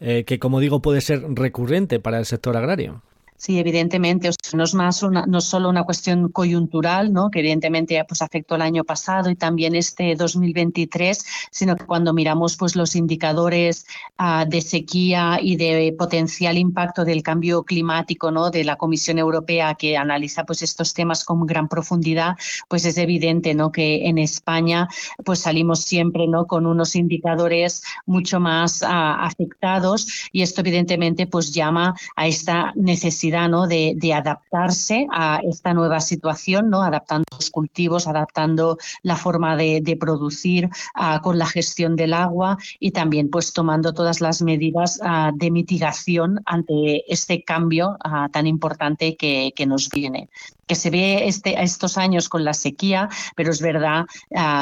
eh, 0.00 0.24
que, 0.24 0.38
como 0.38 0.60
digo, 0.60 0.80
puede 0.82 1.00
ser 1.00 1.22
recurrente 1.34 2.00
para 2.00 2.18
el 2.18 2.26
sector 2.26 2.56
agrario. 2.56 3.02
Sí, 3.40 3.58
evidentemente, 3.58 4.28
no 4.52 4.64
es 4.64 4.74
más 4.74 5.02
una, 5.02 5.24
no 5.24 5.40
solo 5.40 5.70
una 5.70 5.84
cuestión 5.84 6.28
coyuntural, 6.28 7.10
¿no? 7.10 7.30
que 7.30 7.38
evidentemente 7.38 8.04
pues, 8.06 8.20
afectó 8.20 8.56
el 8.56 8.60
año 8.60 8.84
pasado 8.84 9.30
y 9.30 9.34
también 9.34 9.74
este 9.74 10.14
2023, 10.14 11.24
sino 11.50 11.74
que 11.74 11.86
cuando 11.86 12.12
miramos 12.12 12.58
pues, 12.58 12.76
los 12.76 12.94
indicadores 12.96 13.86
ah, 14.18 14.44
de 14.46 14.60
sequía 14.60 15.38
y 15.40 15.56
de 15.56 15.94
potencial 15.98 16.58
impacto 16.58 17.06
del 17.06 17.22
cambio 17.22 17.62
climático 17.62 18.30
¿no? 18.30 18.50
de 18.50 18.62
la 18.62 18.76
Comisión 18.76 19.18
Europea 19.18 19.74
que 19.74 19.96
analiza 19.96 20.44
pues, 20.44 20.60
estos 20.60 20.92
temas 20.92 21.24
con 21.24 21.46
gran 21.46 21.66
profundidad, 21.66 22.36
pues 22.68 22.84
es 22.84 22.98
evidente 22.98 23.54
¿no? 23.54 23.72
que 23.72 24.06
en 24.06 24.18
España 24.18 24.86
pues, 25.24 25.38
salimos 25.38 25.80
siempre 25.80 26.26
¿no? 26.28 26.46
con 26.46 26.66
unos 26.66 26.94
indicadores 26.94 27.82
mucho 28.04 28.38
más 28.38 28.82
ah, 28.82 29.24
afectados 29.24 30.28
y 30.30 30.42
esto 30.42 30.60
evidentemente 30.60 31.26
pues, 31.26 31.54
llama 31.54 31.94
a 32.16 32.26
esta 32.26 32.74
necesidad 32.76 33.29
de, 33.66 34.14
adaptarse 34.14 35.06
a 35.12 35.40
esta 35.44 35.72
nueva 35.74 36.00
situación, 36.00 36.70
¿no? 36.70 36.82
adaptando 36.82 37.24
los 37.40 37.50
cultivos, 37.50 38.06
adaptando 38.06 38.76
la 39.02 39.16
forma 39.16 39.56
de, 39.56 39.96
producir 39.98 40.68
ah, 40.94 41.20
con 41.22 41.38
la 41.38 41.46
gestión 41.46 41.96
del 41.96 42.12
agua 42.12 42.58
y 42.78 42.90
también 42.92 43.28
pues 43.30 43.52
tomando 43.52 43.92
todas 43.92 44.20
las 44.20 44.42
medidas 44.42 45.00
ah, 45.02 45.32
de 45.34 45.50
mitigación 45.50 46.40
ante 46.44 47.02
este 47.12 47.42
cambio 47.42 47.96
ah, 48.04 48.28
tan 48.30 48.46
importante 48.46 49.16
que, 49.16 49.52
nos 49.66 49.88
viene 49.90 50.28
que 50.66 50.74
se 50.74 50.90
ve 50.90 51.26
este, 51.26 51.60
estos 51.62 51.98
años 51.98 52.28
con 52.28 52.44
la 52.44 52.54
sequía, 52.54 53.08
pero 53.34 53.50
es 53.50 53.60
verdad, 53.60 54.06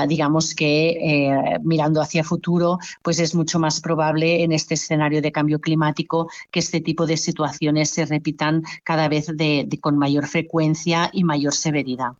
digamos 0.08 0.54
que 0.54 0.90
eh, 0.90 1.58
mirando 1.62 2.00
hacia 2.00 2.24
futuro, 2.24 2.78
pues 3.02 3.18
es 3.18 3.34
mucho 3.34 3.58
más 3.58 3.80
probable 3.80 4.42
en 4.42 4.52
este 4.52 4.74
escenario 4.74 5.20
de 5.20 5.32
cambio 5.32 5.60
climático 5.60 6.30
que 6.50 6.60
este 6.60 6.80
tipo 6.80 7.04
de 7.04 7.18
situaciones 7.18 7.90
se 7.90 8.06
repitan 8.06 8.62
cada 8.84 9.06
vez 9.08 9.26
con 9.82 9.98
mayor 9.98 10.26
frecuencia 10.26 11.10
y 11.12 11.24
mayor 11.24 11.52
severidad. 11.52 12.12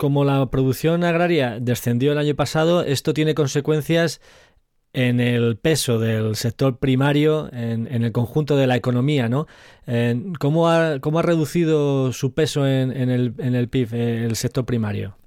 Como 0.00 0.24
la 0.24 0.46
producción 0.46 1.04
agraria 1.04 1.58
descendió 1.60 2.12
el 2.12 2.16
año 2.16 2.34
pasado, 2.34 2.82
esto 2.82 3.12
tiene 3.12 3.34
consecuencias 3.34 4.22
en 4.94 5.20
el 5.20 5.58
peso 5.58 5.98
del 5.98 6.36
sector 6.36 6.78
primario 6.78 7.50
en, 7.52 7.86
el 7.86 8.10
conjunto 8.10 8.56
de 8.56 8.66
la 8.66 8.76
economía, 8.76 9.28
¿no? 9.28 9.46
¿cómo, 10.38 10.70
ha, 10.70 11.00
¿Cómo 11.00 11.18
ha 11.18 11.22
reducido 11.22 12.14
su 12.14 12.32
peso 12.32 12.66
en, 12.66 12.92
el, 13.10 13.34
en 13.36 13.54
el 13.54 13.68
PIB 13.68 13.92
el 13.92 14.36
sector 14.36 14.64
primario? 14.64 15.18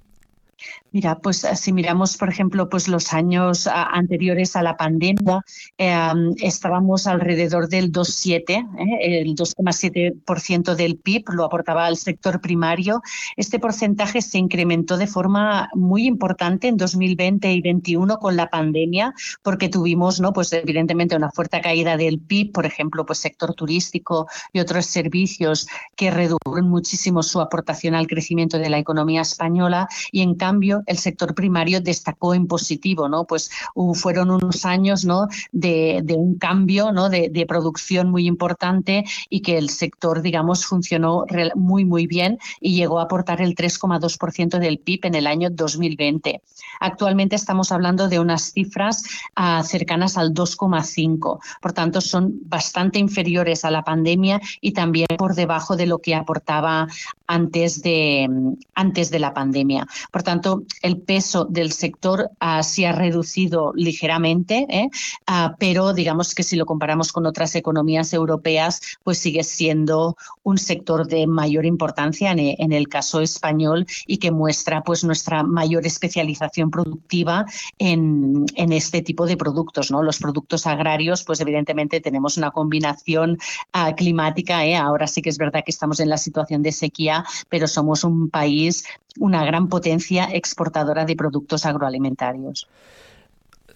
Mira, 0.94 1.18
pues 1.18 1.42
eh, 1.42 1.56
si 1.56 1.72
miramos, 1.72 2.16
por 2.16 2.28
ejemplo, 2.28 2.68
pues 2.68 2.86
los 2.86 3.12
años 3.12 3.66
anteriores 3.66 4.54
a 4.54 4.62
la 4.62 4.76
pandemia, 4.76 5.44
em, 5.76 6.34
estábamos 6.40 7.08
alrededor 7.08 7.68
del 7.68 7.90
2,7, 7.90 8.64
¿eh? 8.78 9.20
el 9.20 9.34
2,7% 9.34 10.76
del 10.76 10.96
PIB 10.96 11.30
lo 11.30 11.44
aportaba 11.44 11.86
al 11.86 11.96
sector 11.96 12.40
primario. 12.40 13.02
Este 13.36 13.58
porcentaje 13.58 14.22
se 14.22 14.38
incrementó 14.38 14.96
de 14.96 15.08
forma 15.08 15.68
muy 15.74 16.06
importante 16.06 16.68
en 16.68 16.76
2020 16.76 17.52
y 17.52 17.60
2021 17.60 18.18
con 18.18 18.36
la 18.36 18.48
pandemia, 18.48 19.14
porque 19.42 19.68
tuvimos, 19.68 20.20
¿no? 20.20 20.32
Pues 20.32 20.52
evidentemente 20.52 21.16
una 21.16 21.32
fuerte 21.32 21.60
caída 21.60 21.96
del 21.96 22.20
PIB, 22.20 22.52
por 22.52 22.66
ejemplo, 22.66 23.04
pues 23.04 23.18
sector 23.18 23.54
turístico 23.54 24.28
y 24.52 24.60
otros 24.60 24.86
servicios 24.86 25.66
que 25.96 26.12
redujeron 26.12 26.68
muchísimo 26.68 27.24
su 27.24 27.40
aportación 27.40 27.96
al 27.96 28.06
crecimiento 28.06 28.58
de 28.58 28.70
la 28.70 28.78
economía 28.78 29.22
española 29.22 29.88
y 30.12 30.22
en 30.22 30.36
cambio 30.36 30.53
el 30.86 30.98
sector 30.98 31.34
primario 31.34 31.80
destacó 31.80 32.34
en 32.34 32.46
positivo, 32.46 33.08
¿no? 33.08 33.24
Pues 33.24 33.50
fueron 33.94 34.30
unos 34.30 34.64
años, 34.64 35.04
¿no? 35.04 35.28
De, 35.52 36.02
un 36.16 36.38
cambio, 36.38 36.92
¿no? 36.92 37.08
De, 37.08 37.44
producción 37.46 38.10
muy 38.10 38.26
importante 38.26 39.04
y 39.28 39.40
que 39.40 39.58
el 39.58 39.68
sector, 39.68 40.22
digamos, 40.22 40.64
funcionó 40.64 41.26
muy, 41.54 41.84
muy 41.84 42.06
bien 42.06 42.38
y 42.60 42.74
llegó 42.74 42.98
a 42.98 43.04
aportar 43.04 43.40
el 43.42 43.54
3,2% 43.54 44.58
del 44.58 44.78
PIB 44.78 45.06
en 45.06 45.14
el 45.14 45.26
año 45.26 45.50
2020. 45.50 46.40
Actualmente 46.80 47.36
estamos 47.36 47.70
hablando 47.70 48.08
de 48.08 48.18
unas 48.18 48.52
cifras 48.52 49.04
ah, 49.36 49.62
cercanas 49.62 50.16
al 50.16 50.32
2,5. 50.32 51.38
Por 51.60 51.72
tanto, 51.72 52.00
son 52.00 52.32
bastante 52.46 52.98
inferiores 52.98 53.64
a 53.64 53.70
la 53.70 53.82
pandemia 53.82 54.40
y 54.60 54.72
también 54.72 55.06
por 55.18 55.34
debajo 55.34 55.76
de 55.76 55.86
lo 55.86 55.98
que 55.98 56.14
aportaba 56.14 56.88
antes 57.26 57.82
de, 57.82 58.28
antes 58.74 59.10
de 59.10 59.18
la 59.18 59.32
pandemia. 59.32 59.86
Por 60.10 60.22
tanto, 60.22 60.62
el 60.82 60.98
peso 60.98 61.44
del 61.44 61.72
sector 61.72 62.30
uh, 62.40 62.62
se 62.62 62.86
ha 62.86 62.92
reducido 62.92 63.72
ligeramente, 63.74 64.66
¿eh? 64.68 64.88
ah, 65.26 65.54
pero 65.58 65.92
digamos 65.92 66.34
que 66.34 66.42
si 66.42 66.56
lo 66.56 66.66
comparamos 66.66 67.12
con 67.12 67.26
otras 67.26 67.54
economías 67.54 68.12
europeas, 68.12 68.80
pues 69.02 69.18
sigue 69.18 69.44
siendo 69.44 70.16
un 70.42 70.58
sector 70.58 71.06
de 71.06 71.26
mayor 71.26 71.64
importancia 71.64 72.32
en, 72.32 72.72
el 72.72 72.88
caso 72.88 73.20
español 73.20 73.86
y 74.06 74.18
que 74.18 74.30
muestra 74.30 74.82
pues 74.82 75.04
nuestra 75.04 75.42
mayor 75.42 75.86
especialización 75.86 76.70
productiva 76.70 77.46
en, 77.78 78.44
este 78.56 79.02
tipo 79.02 79.26
de 79.26 79.36
productos. 79.36 79.90
¿no? 79.90 80.02
Los 80.02 80.18
productos 80.18 80.66
agrarios, 80.66 81.22
pues 81.24 81.40
evidentemente 81.40 82.00
tenemos 82.00 82.36
una 82.36 82.50
combinación 82.50 83.38
ah, 83.72 83.94
climática. 83.94 84.66
¿eh? 84.66 84.76
Ahora 84.76 85.06
sí 85.06 85.22
que 85.22 85.30
es 85.30 85.38
verdad 85.38 85.62
que 85.64 85.70
estamos 85.70 86.00
en 86.00 86.08
la 86.08 86.18
situación 86.18 86.62
de 86.62 86.72
sequía, 86.72 87.13
pero 87.48 87.68
somos 87.68 88.02
un 88.02 88.30
país 88.30 88.84
una 89.18 89.44
gran 89.44 89.68
potencia 89.68 90.28
exportadora 90.32 91.04
de 91.04 91.16
productos 91.16 91.66
agroalimentarios. 91.66 92.68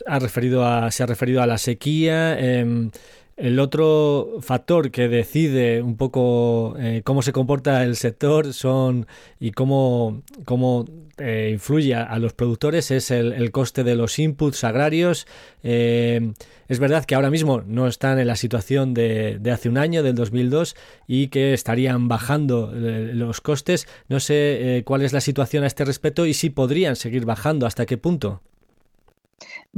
Ha 0.06 0.18
referido 0.18 0.64
a, 0.64 0.90
se 0.90 1.02
ha 1.02 1.06
referido 1.06 1.42
a 1.42 1.46
la 1.46 1.58
sequía. 1.58 2.38
Em, 2.38 2.90
el 3.38 3.60
otro 3.60 4.38
factor 4.40 4.90
que 4.90 5.08
decide 5.08 5.80
un 5.80 5.96
poco 5.96 6.74
eh, 6.78 7.02
cómo 7.04 7.22
se 7.22 7.32
comporta 7.32 7.84
el 7.84 7.94
sector 7.94 8.52
son 8.52 9.06
y 9.38 9.52
cómo, 9.52 10.22
cómo 10.44 10.84
eh, 11.18 11.50
influye 11.52 11.94
a, 11.94 12.18
los 12.18 12.32
productores 12.32 12.90
es 12.90 13.12
el, 13.12 13.50
coste 13.52 13.84
de 13.84 13.94
los 13.94 14.18
inputs 14.18 14.64
agrarios. 14.64 15.28
Eh, 15.62 16.32
es 16.66 16.80
verdad 16.80 17.04
que 17.04 17.14
ahora 17.14 17.30
mismo 17.30 17.62
no 17.64 17.86
están 17.86 18.18
en 18.18 18.26
la 18.26 18.36
situación 18.36 18.92
de, 18.92 19.38
de, 19.38 19.50
hace 19.52 19.68
un 19.68 19.78
año, 19.78 20.02
del 20.02 20.16
2002, 20.16 20.74
y 21.06 21.28
que 21.28 21.54
estarían 21.54 22.08
bajando 22.08 22.72
los 22.74 23.40
costes. 23.40 23.86
No 24.08 24.18
sé 24.18 24.82
cuál 24.84 25.02
es 25.02 25.12
la 25.12 25.20
situación 25.20 25.62
a 25.62 25.68
este 25.68 25.84
respecto 25.84 26.26
y 26.26 26.34
si 26.34 26.50
podrían 26.50 26.96
seguir 26.96 27.24
bajando, 27.24 27.66
hasta 27.66 27.86
qué 27.86 27.96
punto. 27.96 28.42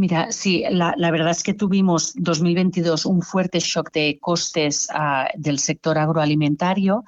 Mira, 0.00 0.32
sí, 0.32 0.64
la, 0.70 0.94
verdad 1.10 1.32
es 1.32 1.42
que 1.42 1.52
tuvimos 1.52 2.14
2022 2.16 3.04
un 3.04 3.20
fuerte 3.20 3.60
shock 3.60 3.92
de 3.92 4.18
costes 4.18 4.88
ah, 4.94 5.28
del 5.36 5.58
sector 5.58 5.98
agroalimentario. 5.98 7.04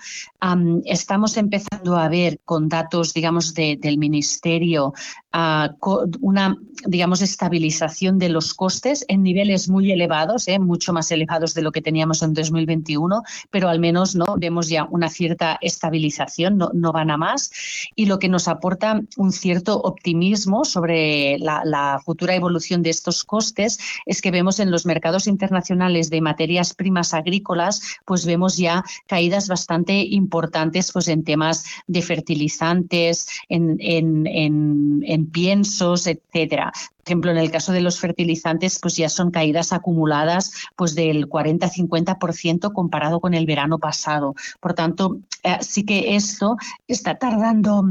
estamos 0.85 1.39
empezando 1.39 1.97
a 1.97 2.11
ver 2.11 2.41
con 2.45 2.69
datos, 2.69 3.15
digamos, 3.15 3.55
del 3.55 3.97
Ministerio 3.97 4.93
una, 5.33 6.57
digamos, 6.87 7.23
estabilización 7.23 8.19
de 8.19 8.29
los 8.29 8.55
costes 8.55 9.05
en 9.09 9.23
niveles 9.23 9.69
muy 9.69 9.91
elevados, 9.91 10.49
¿eh? 10.49 10.59
mucho 10.59 10.93
más 10.93 11.11
elevados 11.11 11.55
de 11.55 11.63
lo 11.63 11.73
que 11.73 11.83
teníamos 11.83 12.23
en 12.23 12.35
2021, 12.35 13.23
pero 13.51 13.69
al 13.69 13.81
menos 13.81 14.15
no 14.15 14.37
vemos 14.37 14.69
ya 14.69 14.85
una 14.91 15.09
cierta 15.09 15.59
estabilización, 15.61 16.59
no, 16.59 16.71
no 16.75 16.93
van 16.93 17.11
a 17.11 17.17
más, 17.17 17.51
y 17.97 18.07
lo 18.07 18.19
que 18.19 18.29
nos 18.29 18.49
aporta 18.49 19.01
un 19.17 19.33
cierto 19.33 19.81
optimismo 19.81 20.65
sobre 20.65 21.39
la, 21.39 21.63
la 21.65 22.01
futura 22.05 22.35
evolución 22.35 22.83
de 22.83 22.91
estos 22.91 23.25
costes 23.25 23.79
es 24.07 24.21
que 24.21 24.31
vemos 24.31 24.61
en 24.61 24.71
los 24.71 24.87
mercados 24.87 25.27
internacionales 25.27 26.11
de 26.11 26.21
materias 26.21 26.75
primas 26.75 27.15
agrícolas, 27.15 27.99
pues 28.05 28.27
vemos 28.27 28.57
ya 28.57 28.85
caídas 29.07 29.49
bastante 29.49 29.95
importantes 29.95 30.93
pues 30.93 31.09
en 31.09 31.25
temas 31.25 31.65
de 31.87 32.03
fertilizantes, 32.03 33.29
en, 33.49 33.77
en, 33.81 34.27
en, 34.27 35.03
piensos, 35.27 36.07
etcétera. 36.07 36.73
Por 36.75 37.09
ejemplo, 37.09 37.31
en 37.31 37.39
el 37.39 37.51
caso 37.51 37.73
de 37.73 37.81
los 37.81 37.99
fertilizantes, 37.99 38.79
pues 38.81 38.97
ya 38.97 39.09
son 39.09 39.31
caídas 39.31 39.73
acumuladas 39.73 40.53
pues 40.77 40.95
del 40.95 41.29
40-50% 41.29 42.73
comparado 42.73 43.21
con 43.21 43.35
el 43.35 43.47
verano 43.47 43.79
pasado. 43.79 44.35
Por 44.61 44.75
tanto, 44.75 45.19
eh, 45.43 45.59
sí 45.61 45.85
que 45.85 46.15
esto 46.15 46.57
está 46.87 47.19
tardando 47.19 47.85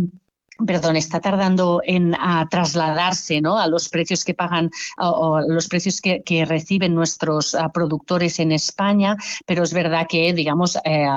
perdón, 0.66 0.96
está 0.96 1.20
tardando 1.20 1.82
en 1.86 2.16
trasladarse 2.50 3.42
¿no? 3.42 3.58
a 3.58 3.68
los 3.68 3.90
precios 3.90 4.24
que 4.24 4.34
pagan 4.34 4.72
o, 4.98 5.42
los 5.42 5.68
precios 5.68 6.02
que, 6.02 6.22
reciben 6.46 6.96
nuestros 6.96 7.56
productores 7.74 8.40
en 8.40 8.52
España, 8.52 9.16
pero 9.46 9.64
es 9.64 9.74
verdad 9.74 10.08
que, 10.10 10.34
digamos, 10.34 10.78
eh, 10.84 11.08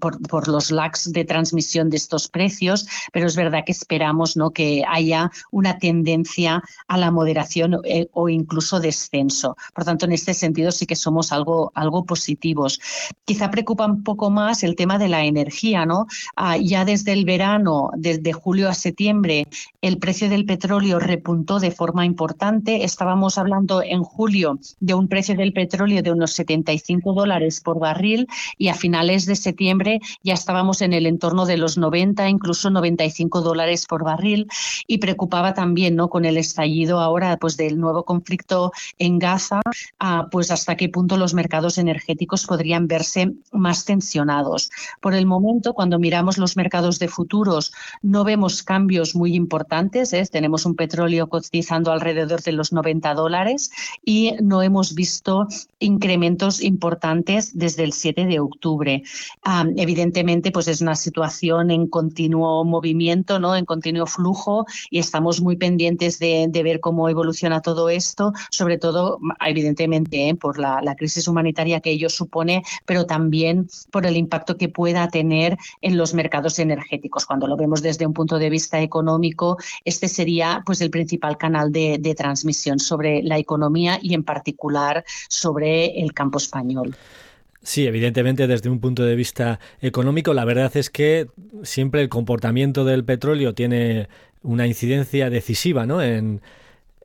por, 0.00 0.48
los 0.48 0.70
lags 0.70 1.12
de 1.12 1.24
transmisión 1.24 1.88
de 1.90 1.96
estos 1.96 2.28
precios, 2.28 2.86
pero 3.12 3.26
es 3.26 3.36
verdad 3.36 3.62
que 3.64 3.72
esperamos 3.72 4.36
¿no? 4.36 4.50
que 4.50 4.84
haya 4.88 5.30
una 5.50 5.78
tendencia 5.78 6.62
a 6.88 6.98
la 6.98 7.10
moderación 7.10 7.80
eh, 7.84 8.08
o 8.12 8.28
incluso 8.28 8.80
descenso. 8.80 9.56
Por 9.74 9.84
tanto, 9.84 10.06
en 10.06 10.12
este 10.12 10.34
sentido 10.34 10.72
sí 10.72 10.86
que 10.86 10.96
somos 10.96 11.32
algo, 11.32 11.72
algo 11.74 12.04
positivos. 12.04 12.80
Quizá 13.24 13.50
preocupa 13.50 13.86
un 13.86 14.02
poco 14.02 14.30
más 14.30 14.62
el 14.62 14.76
tema 14.76 14.98
de 14.98 15.08
la 15.08 15.24
energía, 15.24 15.86
¿no? 15.86 16.06
Ah, 16.36 16.56
ya 16.56 16.84
desde 16.84 17.12
el 17.12 17.24
verano, 17.24 17.90
desde 17.96 18.32
julio 18.32 18.68
a 18.68 18.74
septiembre, 18.74 18.91
septiembre 18.92 19.48
el 19.80 19.96
precio 19.96 20.28
del 20.28 20.44
petróleo 20.44 20.98
repuntó 20.98 21.58
de 21.58 21.70
forma 21.70 22.04
importante. 22.04 22.84
Estábamos 22.84 23.38
hablando 23.38 23.82
en 23.82 24.02
julio 24.02 24.58
de 24.80 24.92
un 24.92 25.08
precio 25.08 25.34
del 25.34 25.54
petróleo 25.54 26.02
de 26.02 26.12
unos 26.12 26.32
75 26.32 27.14
dólares 27.14 27.62
por 27.62 27.80
barril 27.80 28.28
y 28.58 28.68
a 28.68 28.74
finales 28.74 29.24
de 29.24 29.34
septiembre 29.34 30.00
ya 30.22 30.34
estábamos 30.34 30.82
en 30.82 30.92
el 30.92 31.06
entorno 31.06 31.46
de 31.46 31.56
los 31.56 31.78
90, 31.78 32.28
incluso 32.28 32.68
95 32.68 33.40
dólares 33.40 33.86
por 33.86 34.04
barril 34.04 34.46
y 34.86 34.98
preocupaba 34.98 35.54
también 35.54 35.96
¿no? 35.96 36.10
con 36.10 36.26
el 36.26 36.36
estallido 36.36 37.00
ahora 37.00 37.38
pues, 37.38 37.56
del 37.56 37.80
nuevo 37.80 38.04
conflicto 38.04 38.72
en 38.98 39.18
Gaza, 39.18 39.62
pues 40.30 40.50
hasta 40.50 40.76
qué 40.76 40.90
punto 40.90 41.16
los 41.16 41.32
mercados 41.32 41.78
energéticos 41.78 42.44
podrían 42.46 42.88
verse 42.88 43.32
más 43.52 43.86
tensionados. 43.86 44.70
Por 45.00 45.14
el 45.14 45.24
momento, 45.24 45.72
cuando 45.72 45.98
miramos 45.98 46.36
los 46.36 46.56
mercados 46.56 46.98
de 46.98 47.08
futuros, 47.08 47.72
no 48.02 48.22
vemos 48.22 48.62
cambios 48.62 48.81
cambios 48.82 49.14
muy 49.14 49.36
importantes. 49.36 50.12
¿eh? 50.12 50.26
Tenemos 50.28 50.66
un 50.66 50.74
petróleo 50.74 51.28
cotizando 51.28 51.92
alrededor 51.92 52.42
de 52.42 52.50
los 52.50 52.72
90 52.72 53.14
dólares 53.14 53.70
y 54.04 54.32
no 54.42 54.60
hemos 54.60 54.96
visto 54.96 55.46
incrementos 55.78 56.60
importantes 56.60 57.56
desde 57.56 57.84
el 57.84 57.92
7 57.92 58.26
de 58.26 58.40
octubre. 58.40 59.04
evidentemente, 59.76 60.50
pues 60.50 60.66
es 60.66 60.80
una 60.80 60.96
situación 60.96 61.70
en 61.70 61.86
continuo 61.86 62.64
movimiento, 62.64 63.38
¿no? 63.38 63.54
en 63.54 63.64
continuo 63.64 64.06
flujo 64.06 64.66
y 64.90 64.98
estamos 64.98 65.40
muy 65.40 65.56
pendientes 65.56 66.18
de, 66.18 66.50
ver 66.62 66.80
cómo 66.80 67.08
evoluciona 67.08 67.60
todo 67.60 67.88
esto, 67.88 68.32
sobre 68.50 68.78
todo, 68.78 69.20
evidentemente, 69.46 70.28
¿eh? 70.28 70.34
por 70.34 70.58
la, 70.58 70.80
la 70.82 70.96
crisis 70.96 71.28
humanitaria 71.28 71.80
que 71.80 71.90
ello 71.90 72.08
supone, 72.08 72.64
pero 72.84 73.06
también 73.06 73.68
por 73.92 74.06
el 74.06 74.16
impacto 74.16 74.56
que 74.56 74.68
pueda 74.68 75.08
tener 75.08 75.56
en 75.82 75.96
los 75.96 76.14
mercados 76.14 76.58
energéticos. 76.58 77.26
Cuando 77.26 77.46
lo 77.46 77.56
vemos 77.56 77.80
desde 77.80 78.06
un 78.06 78.12
punto 78.12 78.38
de 78.38 78.50
vista 78.50 78.61
económico, 78.70 79.58
este 79.84 80.08
sería 80.08 80.62
pues 80.64 80.80
el 80.80 80.90
principal 80.90 81.36
canal 81.38 81.72
de, 81.72 81.98
de 81.98 82.14
transmisión 82.14 82.78
sobre 82.78 83.22
la 83.22 83.38
economía 83.38 83.98
y 84.00 84.14
en 84.14 84.24
particular 84.24 85.04
sobre 85.28 86.00
el 86.00 86.12
campo 86.12 86.38
español. 86.38 86.96
Sí, 87.62 87.86
evidentemente 87.86 88.46
desde 88.46 88.70
un 88.70 88.80
punto 88.80 89.04
de 89.04 89.14
vista 89.14 89.60
económico, 89.80 90.34
la 90.34 90.44
verdad 90.44 90.76
es 90.76 90.90
que 90.90 91.28
siempre 91.62 92.02
el 92.02 92.08
comportamiento 92.08 92.84
del 92.84 93.04
petróleo 93.04 93.54
tiene 93.54 94.08
una 94.42 94.66
incidencia 94.66 95.30
decisiva 95.30 95.86
¿no? 95.86 96.02
en, 96.02 96.42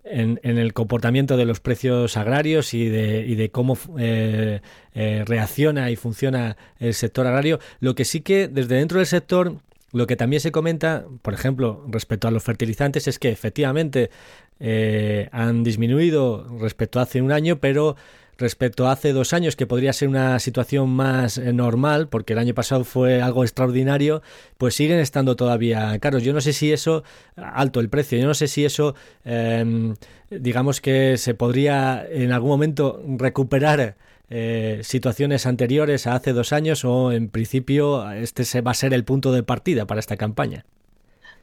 en, 0.04 0.58
el 0.58 0.74
comportamiento 0.74 1.38
de 1.38 1.46
los 1.46 1.60
precios 1.60 2.18
agrarios 2.18 2.74
y 2.74 2.90
de, 2.90 3.26
y 3.26 3.36
de 3.36 3.50
cómo 3.50 3.78
eh, 4.00 4.62
eh, 4.94 5.24
reacciona 5.26 5.92
y 5.92 5.96
funciona 5.96 6.58
el 6.80 6.94
sector 6.94 7.28
agrario. 7.28 7.60
Lo 7.80 7.96
que 7.96 8.06
sí 8.06 8.22
que 8.22 8.48
desde 8.48 8.76
dentro 8.76 8.98
del 8.98 9.08
sector 9.08 9.58
lo 9.98 10.08
que 10.08 10.16
también 10.16 10.40
se 10.40 10.52
comenta, 10.52 11.06
por 11.22 11.34
ejemplo, 11.34 11.84
respecto 11.90 12.28
a 12.28 12.32
los 12.32 12.44
fertilizantes, 12.44 13.08
es 13.08 13.20
que 13.20 13.30
efectivamente 13.30 14.10
eh, 14.60 15.30
han 15.32 15.64
disminuido 15.64 16.48
respecto 16.60 17.00
a 17.00 17.04
hace 17.04 17.22
un 17.22 17.32
año, 17.32 17.60
pero 17.60 17.96
respecto 18.38 18.88
a 18.88 18.92
hace 18.92 19.14
dos 19.14 19.34
años, 19.34 19.56
que 19.56 19.66
podría 19.66 19.94
ser 19.94 20.10
una 20.10 20.40
situación 20.40 20.90
más 20.90 21.38
eh, 21.38 21.54
normal, 21.54 22.08
porque 22.08 22.34
el 22.34 22.40
año 22.40 22.54
pasado 22.54 22.84
fue 22.84 23.22
algo 23.22 23.44
extraordinario, 23.44 24.22
pues 24.58 24.76
siguen 24.76 25.00
estando 25.00 25.36
todavía 25.36 25.98
caros. 26.00 26.24
Yo 26.24 26.34
no 26.34 26.42
sé 26.42 26.54
si 26.54 26.72
eso, 26.72 27.04
alto 27.36 27.80
el 27.80 27.90
precio, 27.90 28.20
yo 28.20 28.28
no 28.28 28.34
sé 28.34 28.48
si 28.48 28.66
eso, 28.66 28.96
em, 29.26 29.96
digamos 30.30 30.82
que 30.82 31.18
se 31.18 31.34
podría 31.34 32.06
en 32.10 32.32
algún 32.32 32.50
momento 32.50 33.02
recuperar 33.18 33.98
eh, 34.30 34.82
situaciones 34.84 35.46
anteriores 35.46 36.08
a 36.08 36.16
hace 36.16 36.34
dos 36.34 36.54
años 36.54 36.84
o 36.86 37.12
en 37.12 37.30
principio 37.30 38.12
este 38.12 38.62
va 38.62 38.72
a 38.72 38.76
ser 38.76 38.94
el 38.94 39.04
punto 39.04 39.32
de 39.32 39.44
partida 39.44 39.86
para 39.86 40.00
esta 40.00 40.18
campaña? 40.18 40.66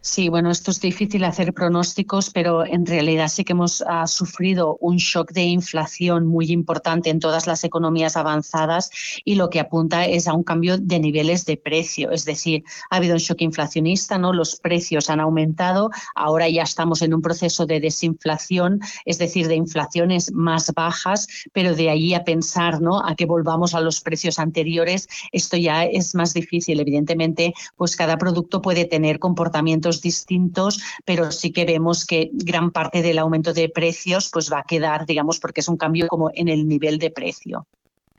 Sí, 0.07 0.29
bueno, 0.29 0.51
esto 0.51 0.71
es 0.71 0.83
difícil 0.83 1.25
hacer 1.25 1.55
pronósticos, 1.55 2.29
pero 2.29 2.67
en 2.67 2.85
realidad 2.85 3.29
sí 3.29 3.43
que 3.43 3.55
hemos 3.55 3.83
ah, 3.87 4.07
sufrido 4.07 4.77
un 4.83 4.99
shock 4.99 5.33
de 5.33 5.45
inflación 5.45 6.27
muy 6.27 6.53
importante 6.53 7.09
en 7.09 7.21
todas 7.21 7.47
las 7.47 7.65
economías 7.65 8.15
avanzadas 8.15 8.91
y 9.25 9.37
lo 9.37 9.49
que 9.49 9.61
apunta 9.61 10.05
es 10.05 10.29
a 10.29 10.35
un 10.35 10.43
cambio 10.43 10.77
de 10.77 11.01
niveles 11.01 11.47
de 11.47 11.57
precio. 11.57 12.11
Es 12.11 12.27
decir, 12.27 12.65
ha 12.91 12.97
habido 12.97 13.15
un 13.15 13.19
shock 13.19 13.41
inflacionista, 13.41 14.19
¿no? 14.19 14.35
Los 14.35 14.57
precios 14.57 15.09
han 15.09 15.21
aumentado, 15.21 15.91
ahora 16.15 16.51
ya 16.51 16.65
estamos 16.65 17.01
en 17.01 17.15
un 17.15 17.23
proceso 17.23 17.65
de 17.65 17.81
desinflación, 17.81 18.81
es 19.07 19.17
decir, 19.17 19.49
de 19.49 19.55
inflaciones 19.55 20.33
más 20.35 20.71
bajas, 20.75 21.27
pero 21.55 21.75
de 21.75 21.89
ahí 21.89 22.13
a 22.13 22.25
pensar. 22.25 22.75
A 23.05 23.15
que 23.15 23.25
volvamos 23.25 23.75
a 23.75 23.81
los 23.81 24.01
precios 24.01 24.39
anteriores, 24.39 25.09
esto 25.33 25.57
ya 25.57 25.85
es 25.85 26.15
más 26.15 26.35
difícil. 26.35 26.81
Evidentemente, 26.81 27.55
pues 27.77 27.97
cada 27.97 28.19
producto 28.19 28.61
puede 28.61 28.85
tener 28.85 29.19
comportamientos 29.19 29.94
distintos, 30.01 30.83
pero 31.05 31.33
sí 31.33 31.53
que 31.53 31.65
vemos 31.65 32.05
que 32.05 32.31
gran 32.33 32.71
parte 32.71 33.03
del 33.03 33.19
aumento 33.19 33.53
de 33.53 33.69
precios 33.69 34.31
pues 34.33 34.53
va 34.53 34.61
a 34.61 34.65
quedar, 34.65 35.07
digamos, 35.07 35.39
porque 35.39 35.61
es 35.61 35.69
un 35.69 35.77
cambio 35.77 36.09
como 36.09 36.31
en 36.35 36.49
el 36.49 36.69
nivel 36.69 36.99
de 36.99 37.11
precio. 37.11 37.67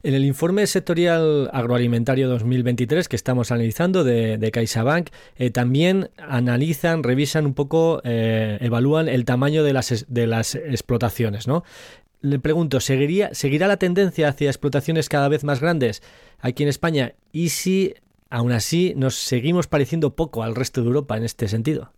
En 0.06 0.14
el 0.14 0.24
informe 0.24 0.68
sectorial 0.68 1.50
agroalimentario 1.52 2.30
2023 2.30 3.08
que 3.08 3.16
estamos 3.16 3.52
analizando 3.52 4.04
de, 4.04 4.52
CaixaBank, 4.54 5.10
eh, 5.36 5.50
también 5.50 6.12
analizan, 6.20 7.02
revisan 7.02 7.48
un 7.48 7.56
poco, 7.56 8.02
eh, 8.04 8.60
evalúan 8.62 9.10
el 9.10 9.26
tamaño 9.26 9.64
de 9.64 9.74
las, 9.74 10.06
de 10.08 10.28
las 10.28 10.54
explotaciones. 10.54 11.48
¿no? 11.48 11.64
Le 12.22 12.38
pregunto, 12.38 12.82
¿seguiría, 12.82 13.34
¿seguirá 13.34 13.68
la 13.68 13.78
tendencia 13.78 14.28
hacia 14.30 14.52
explotaciones 14.52 15.10
cada 15.10 15.28
vez 15.28 15.44
más 15.44 15.60
grandes 15.60 16.04
aquí 16.40 16.62
en 16.62 16.70
España? 16.70 17.14
¿Y 17.32 17.50
si 17.50 17.96
Aún 18.36 18.52
así, 18.52 18.94
nos 18.98 19.16
seguimos 19.16 19.68
pareciendo 19.68 20.18
poco 20.18 20.44
al 20.44 20.56
resto 20.56 20.82
de 20.82 20.88
Europa 20.88 21.16
en 21.16 21.24
este 21.24 21.48
sentido. 21.48 21.94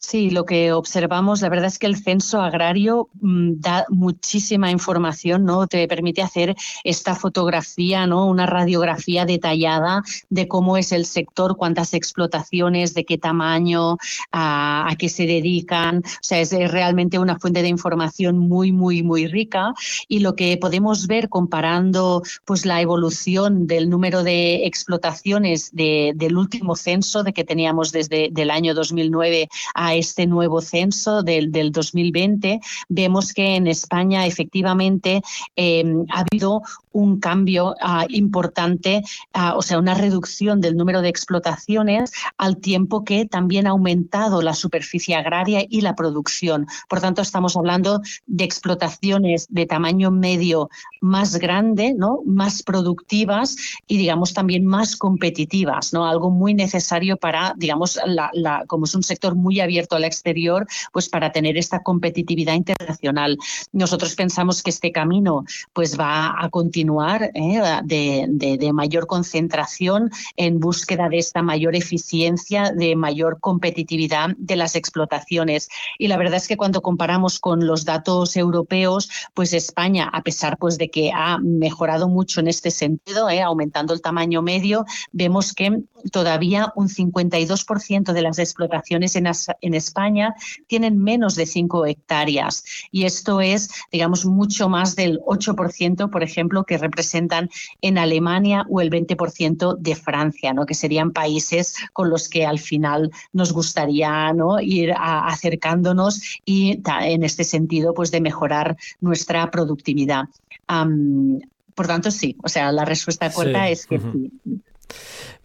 Sí, 0.00 0.30
lo 0.30 0.44
que 0.44 0.72
observamos, 0.72 1.42
la 1.42 1.48
verdad 1.48 1.66
es 1.66 1.78
que 1.80 1.88
el 1.88 1.96
censo 1.96 2.40
agrario 2.40 3.08
mm, 3.20 3.54
da 3.56 3.84
muchísima 3.88 4.70
información, 4.70 5.44
¿no? 5.44 5.66
Te 5.66 5.88
permite 5.88 6.22
hacer 6.22 6.54
esta 6.84 7.16
fotografía, 7.16 8.06
¿no? 8.06 8.26
Una 8.26 8.46
radiografía 8.46 9.24
detallada 9.24 10.02
de 10.30 10.46
cómo 10.46 10.76
es 10.76 10.92
el 10.92 11.04
sector, 11.04 11.56
cuántas 11.56 11.94
explotaciones, 11.94 12.94
de 12.94 13.04
qué 13.04 13.18
tamaño, 13.18 13.96
a, 14.30 14.94
qué 15.00 15.08
se 15.08 15.26
dedican. 15.26 15.98
O 15.98 16.22
sea, 16.22 16.40
es 16.40 16.52
realmente 16.52 17.18
una 17.18 17.40
fuente 17.40 17.62
de 17.62 17.68
información 17.68 18.38
muy, 18.38 18.70
muy, 18.70 19.02
muy 19.02 19.26
rica. 19.26 19.74
Y 20.06 20.20
lo 20.20 20.36
que 20.36 20.56
podemos 20.58 21.08
ver 21.08 21.28
comparando 21.28 22.22
pues 22.44 22.64
la 22.64 22.80
evolución 22.80 23.66
del 23.66 23.90
número 23.90 24.22
de 24.22 24.64
explotaciones 24.64 25.72
del 25.72 26.36
último 26.36 26.76
censo 26.76 27.24
de 27.24 27.32
que 27.32 27.42
teníamos 27.42 27.90
desde 27.90 28.30
el 28.34 28.50
año 28.52 28.74
2009 28.74 29.48
a 29.74 29.87
este 29.94 30.26
nuevo 30.26 30.60
censo 30.60 31.22
del, 31.22 31.52
del 31.52 31.72
2020, 31.72 32.60
vemos 32.88 33.32
que 33.32 33.56
en 33.56 33.66
España 33.66 34.26
efectivamente 34.26 35.22
em, 35.56 36.04
ha 36.10 36.20
habido 36.20 36.62
un 36.98 37.20
cambio 37.20 37.74
ah, 37.80 38.06
importante, 38.08 39.02
ah, 39.32 39.54
o 39.56 39.62
sea, 39.62 39.78
una 39.78 39.94
reducción 39.94 40.60
del 40.60 40.76
número 40.76 41.00
de 41.00 41.08
explotaciones 41.08 42.12
al 42.36 42.56
tiempo 42.56 43.04
que 43.04 43.24
también 43.24 43.66
ha 43.66 43.70
aumentado 43.70 44.42
la 44.42 44.54
superficie 44.54 45.14
agraria 45.14 45.64
y 45.68 45.80
la 45.80 45.94
producción. 45.94 46.66
Por 46.88 47.00
tanto, 47.00 47.22
estamos 47.22 47.56
hablando 47.56 48.00
de 48.26 48.44
explotaciones 48.44 49.46
de 49.48 49.66
tamaño 49.66 50.10
medio 50.10 50.70
más 51.00 51.36
grande, 51.36 51.94
¿no? 51.94 52.20
más 52.26 52.62
productivas 52.62 53.56
y, 53.86 53.98
digamos, 53.98 54.34
también 54.34 54.66
más 54.66 54.96
competitivas, 54.96 55.92
¿no? 55.92 56.06
algo 56.06 56.30
muy 56.30 56.54
necesario 56.54 57.16
para, 57.16 57.54
digamos, 57.56 57.98
la, 58.06 58.64
como 58.66 58.86
es 58.86 58.94
un 58.94 59.02
sector 59.02 59.34
muy 59.34 59.60
abierto 59.60 59.77
al 59.90 60.04
exterior, 60.04 60.66
pues 60.92 61.08
para 61.08 61.32
tener 61.32 61.56
esta 61.56 61.82
competitividad 61.82 62.54
internacional. 62.54 63.38
Nosotros 63.72 64.14
pensamos 64.14 64.62
que 64.62 64.70
este 64.70 64.92
camino 64.92 65.44
pues 65.72 65.98
va 65.98 66.34
a 66.38 66.48
continuar 66.48 67.30
¿eh? 67.34 67.60
de, 67.84 68.26
de 68.58 68.72
mayor 68.72 69.06
concentración 69.06 70.10
en 70.36 70.60
búsqueda 70.60 71.08
de 71.08 71.18
esta 71.18 71.42
mayor 71.42 71.76
eficiencia, 71.76 72.72
de 72.72 72.96
mayor 72.96 73.38
competitividad 73.40 74.30
de 74.36 74.56
las 74.56 74.74
explotaciones. 74.74 75.68
Y 75.98 76.08
la 76.08 76.16
verdad 76.16 76.36
es 76.36 76.48
que 76.48 76.56
cuando 76.56 76.82
comparamos 76.82 77.38
con 77.38 77.66
los 77.66 77.84
datos 77.84 78.36
europeos, 78.36 79.10
pues 79.34 79.52
España, 79.52 80.08
a 80.12 80.22
pesar 80.22 80.58
pues 80.58 80.78
de 80.78 80.90
que 80.90 81.12
ha 81.12 81.38
mejorado 81.38 82.08
mucho 82.08 82.40
en 82.40 82.48
este 82.48 82.70
sentido, 82.70 83.28
¿eh? 83.30 83.42
aumentando 83.42 83.94
el 83.94 84.02
tamaño 84.02 84.42
medio, 84.42 84.84
vemos 85.12 85.52
que 85.52 85.82
todavía 86.10 86.72
un 86.76 86.88
52% 86.88 88.12
de 88.12 88.22
las 88.22 88.38
explotaciones 88.38 89.16
en, 89.16 89.28
en 89.60 89.74
España 89.74 90.34
tienen 90.66 90.98
menos 90.98 91.34
de 91.34 91.46
5 91.46 91.86
hectáreas. 91.86 92.64
Y 92.90 93.04
esto 93.04 93.40
es, 93.40 93.70
digamos, 93.90 94.24
mucho 94.26 94.68
más 94.68 94.96
del 94.96 95.20
8%, 95.20 96.10
por 96.10 96.22
ejemplo, 96.22 96.64
que 96.64 96.78
representan 96.78 97.50
en 97.82 97.98
Alemania 97.98 98.64
o 98.68 98.80
el 98.80 98.90
20% 98.90 99.76
de 99.78 99.94
Francia, 99.94 100.52
¿no? 100.52 100.66
que 100.66 100.74
serían 100.74 101.12
países 101.12 101.76
con 101.92 102.10
los 102.10 102.28
que 102.28 102.46
al 102.46 102.58
final 102.58 103.10
nos 103.32 103.52
gustaría 103.52 104.32
¿no? 104.32 104.60
ir 104.60 104.92
acercándonos 104.96 106.20
y 106.44 106.80
en 107.00 107.24
este 107.24 107.44
sentido 107.44 107.94
pues 107.94 108.10
de 108.10 108.20
mejorar 108.20 108.76
nuestra 109.00 109.50
productividad. 109.50 110.24
por 110.66 111.86
tanto, 111.86 112.10
sí, 112.10 112.36
o 112.42 112.48
sea, 112.48 112.72
la 112.72 112.84
respuesta 112.84 113.30
corta 113.30 113.68
es 113.68 113.86
que 113.86 113.98
sí. 113.98 114.32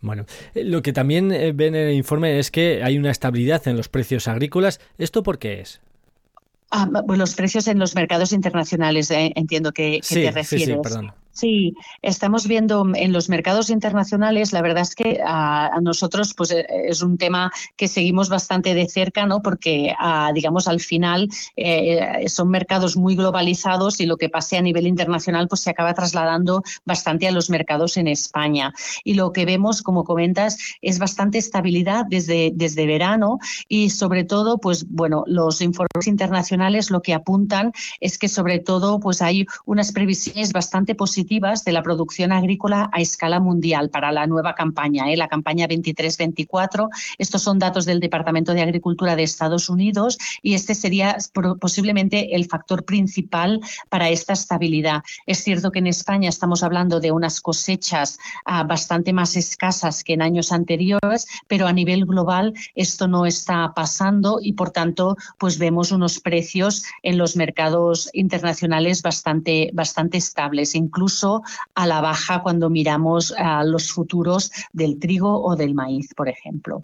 Bueno, 0.04 0.26
eh, 0.54 0.66
lo 0.66 0.82
que 0.82 0.92
también 0.92 1.32
eh, 1.32 1.54
ven 1.54 1.76
en 1.76 1.88
el 1.88 1.94
informe 1.94 2.38
es 2.38 2.52
que 2.52 2.84
hay 2.84 2.98
una 2.98 3.10
estabilidad 3.10 3.66
en 3.70 3.78
los 3.78 3.88
precios 3.88 4.28
agrícolas. 4.28 4.82
¿Esto 4.98 5.24
por 5.24 5.40
qué 5.40 5.62
es? 5.62 5.82
Ah, 6.70 6.90
los 7.08 7.36
precios 7.36 7.68
en 7.68 7.80
los 7.80 7.96
mercados 7.96 8.34
internacionales, 8.34 9.10
eh, 9.12 9.32
entiendo 9.36 9.72
que, 9.72 10.02
te 10.08 10.32
refieres. 10.32 10.48
Sí, 10.48 10.60
sí, 10.60 10.76
perdón. 10.84 11.14
Sí, 11.34 11.74
estamos 12.04 12.48
viendo 12.48 12.86
en 12.94 13.12
los 13.12 13.28
mercados 13.28 13.72
internacionales, 13.72 14.54
la 14.54 14.62
verdad 14.62 14.84
es 14.84 14.94
que 14.94 15.20
a, 15.26 15.80
nosotros 15.82 16.36
pues 16.36 16.52
eh, 16.52 16.64
es 16.88 17.02
un 17.02 17.18
tema 17.18 17.52
que 17.76 17.88
seguimos 17.88 18.30
bastante 18.30 18.76
de 18.76 18.88
cerca, 18.88 19.26
¿no? 19.26 19.42
Porque 19.42 19.96
digamos 20.36 20.68
al 20.68 20.80
final 20.80 21.30
eh, 21.56 22.26
son 22.28 22.50
mercados 22.50 22.96
muy 22.98 23.16
globalizados 23.16 24.00
y 24.00 24.06
lo 24.06 24.18
que 24.18 24.30
pase 24.30 24.58
a 24.58 24.62
nivel 24.62 24.86
internacional 24.86 25.48
pues 25.48 25.62
se 25.62 25.72
acaba 25.72 25.96
trasladando 25.96 26.62
bastante 26.86 27.28
a 27.28 27.32
los 27.32 27.50
mercados 27.50 27.98
en 27.98 28.08
España. 28.08 28.72
Y 29.04 29.16
lo 29.16 29.32
que 29.32 29.46
vemos, 29.46 29.82
como 29.82 30.04
comentas, 30.04 30.60
es 30.84 31.00
bastante 31.00 31.40
estabilidad 31.40 32.06
desde, 32.08 32.52
desde 32.54 32.86
verano 32.86 33.40
y 33.68 33.90
sobre 33.90 34.24
todo, 34.24 34.60
pues 34.60 34.86
bueno, 34.88 35.24
los 35.26 35.62
informes 35.62 36.06
internacionales 36.06 36.92
lo 36.92 37.02
que 37.02 37.16
apuntan 37.16 37.72
es 38.00 38.20
que 38.20 38.30
sobre 38.30 38.60
todo 38.60 39.00
pues 39.00 39.24
hay 39.24 39.48
unas 39.66 39.92
previsiones 39.92 40.54
bastante 40.54 40.94
positivas 40.94 41.23
de 41.66 41.72
la 41.72 41.82
producción 41.84 42.32
agrícola 42.32 42.90
a 42.92 43.02
escala 43.02 43.40
mundial 43.40 43.90
para 43.90 44.12
la 44.12 44.28
nueva 44.28 44.56
campaña, 44.56 45.12
¿eh? 45.12 45.18
la 45.18 45.28
campaña 45.28 45.68
23-24. 45.68 46.90
Estos 47.18 47.42
son 47.42 47.60
datos 47.60 47.86
del 47.86 48.00
Departamento 48.00 48.54
de 48.54 48.62
Agricultura 48.62 49.16
de 49.16 49.24
Estados 49.24 49.70
Unidos 49.70 50.18
y 50.42 50.54
este 50.54 50.76
sería 50.76 51.18
posiblemente 51.60 52.36
el 52.36 52.46
factor 52.46 52.86
principal 52.86 53.62
para 53.90 54.10
esta 54.10 54.34
estabilidad. 54.34 55.02
Es 55.26 55.44
cierto 55.44 55.72
que 55.72 55.80
en 55.80 55.88
España 55.88 56.30
estamos 56.30 56.62
hablando 56.62 57.00
de 57.00 57.12
unas 57.12 57.42
cosechas 57.42 58.20
ah, 58.46 58.64
bastante 58.64 59.14
más 59.14 59.36
escasas 59.36 60.04
que 60.04 60.14
en 60.14 60.22
años 60.22 60.52
anteriores, 60.52 61.28
pero 61.48 61.68
a 61.68 61.74
nivel 61.74 62.06
global 62.06 62.54
esto 62.76 63.08
no 63.08 63.26
está 63.26 63.74
pasando 63.74 64.40
y 64.42 64.54
por 64.54 64.72
tanto 64.72 65.16
pues 65.40 65.58
vemos 65.58 65.92
unos 65.92 66.20
precios 66.20 66.84
en 67.02 67.18
los 67.18 67.36
mercados 67.36 68.10
internacionales 68.14 69.02
bastante, 69.02 69.72
bastante 69.74 70.18
estables, 70.18 70.76
incluso 70.76 71.13
a 71.22 71.88
la 71.88 72.02
baja 72.02 72.42
cuando 72.42 72.70
miramos 72.70 73.34
a 73.38 73.64
los 73.64 73.92
futuros 73.92 74.52
del 74.72 75.00
trigo 75.00 75.44
o 75.44 75.56
del 75.56 75.74
maíz, 75.74 76.14
por 76.16 76.30
ejemplo. 76.30 76.84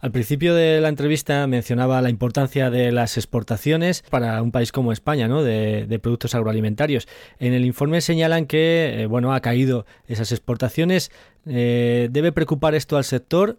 Al 0.00 0.10
principio 0.10 0.54
de 0.54 0.82
la 0.82 0.90
entrevista 0.90 1.46
mencionaba 1.46 2.02
la 2.02 2.10
importancia 2.10 2.68
de 2.68 2.92
las 2.92 3.16
exportaciones 3.16 4.04
para 4.10 4.42
un 4.42 4.52
país 4.52 4.70
como 4.70 4.92
España, 4.92 5.28
¿no? 5.28 5.42
de, 5.42 5.98
productos 6.02 6.34
agroalimentarios. 6.34 7.08
En 7.38 7.54
el 7.54 7.64
informe 7.64 8.02
señalan 8.02 8.44
que 8.44 9.02
eh, 9.02 9.06
bueno, 9.06 9.32
ha 9.32 9.40
caído 9.40 9.86
esas 10.06 10.30
exportaciones. 10.30 11.10
Eh, 11.46 12.08
¿Debe 12.10 12.32
preocupar 12.32 12.74
esto 12.74 12.98
al 12.98 13.04
sector? 13.04 13.56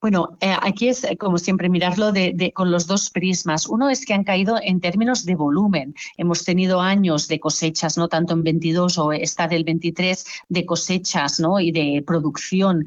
Bueno, 0.00 0.36
eh, 0.40 0.54
aquí 0.60 0.88
es 0.88 1.04
eh, 1.04 1.16
como 1.16 1.38
siempre 1.38 1.68
mirarlo 1.68 2.12
de, 2.12 2.52
con 2.54 2.70
los 2.70 2.86
dos 2.86 3.10
prismas. 3.10 3.66
Uno 3.66 3.90
es 3.90 4.04
que 4.04 4.14
han 4.14 4.24
caído 4.24 4.56
en 4.62 4.80
términos 4.80 5.24
de 5.24 5.34
volumen. 5.34 5.94
Hemos 6.16 6.44
tenido 6.44 6.80
años 6.80 7.28
de 7.28 7.40
cosechas, 7.40 7.96
no 7.96 8.08
tanto 8.08 8.34
en 8.34 8.42
22 8.42 8.98
o 8.98 9.12
esta 9.12 9.48
del 9.48 9.64
23, 9.64 10.24
de 10.48 10.66
cosechas 10.66 11.40
¿no? 11.40 11.60
y 11.60 11.72
de 11.72 12.02
producción 12.06 12.84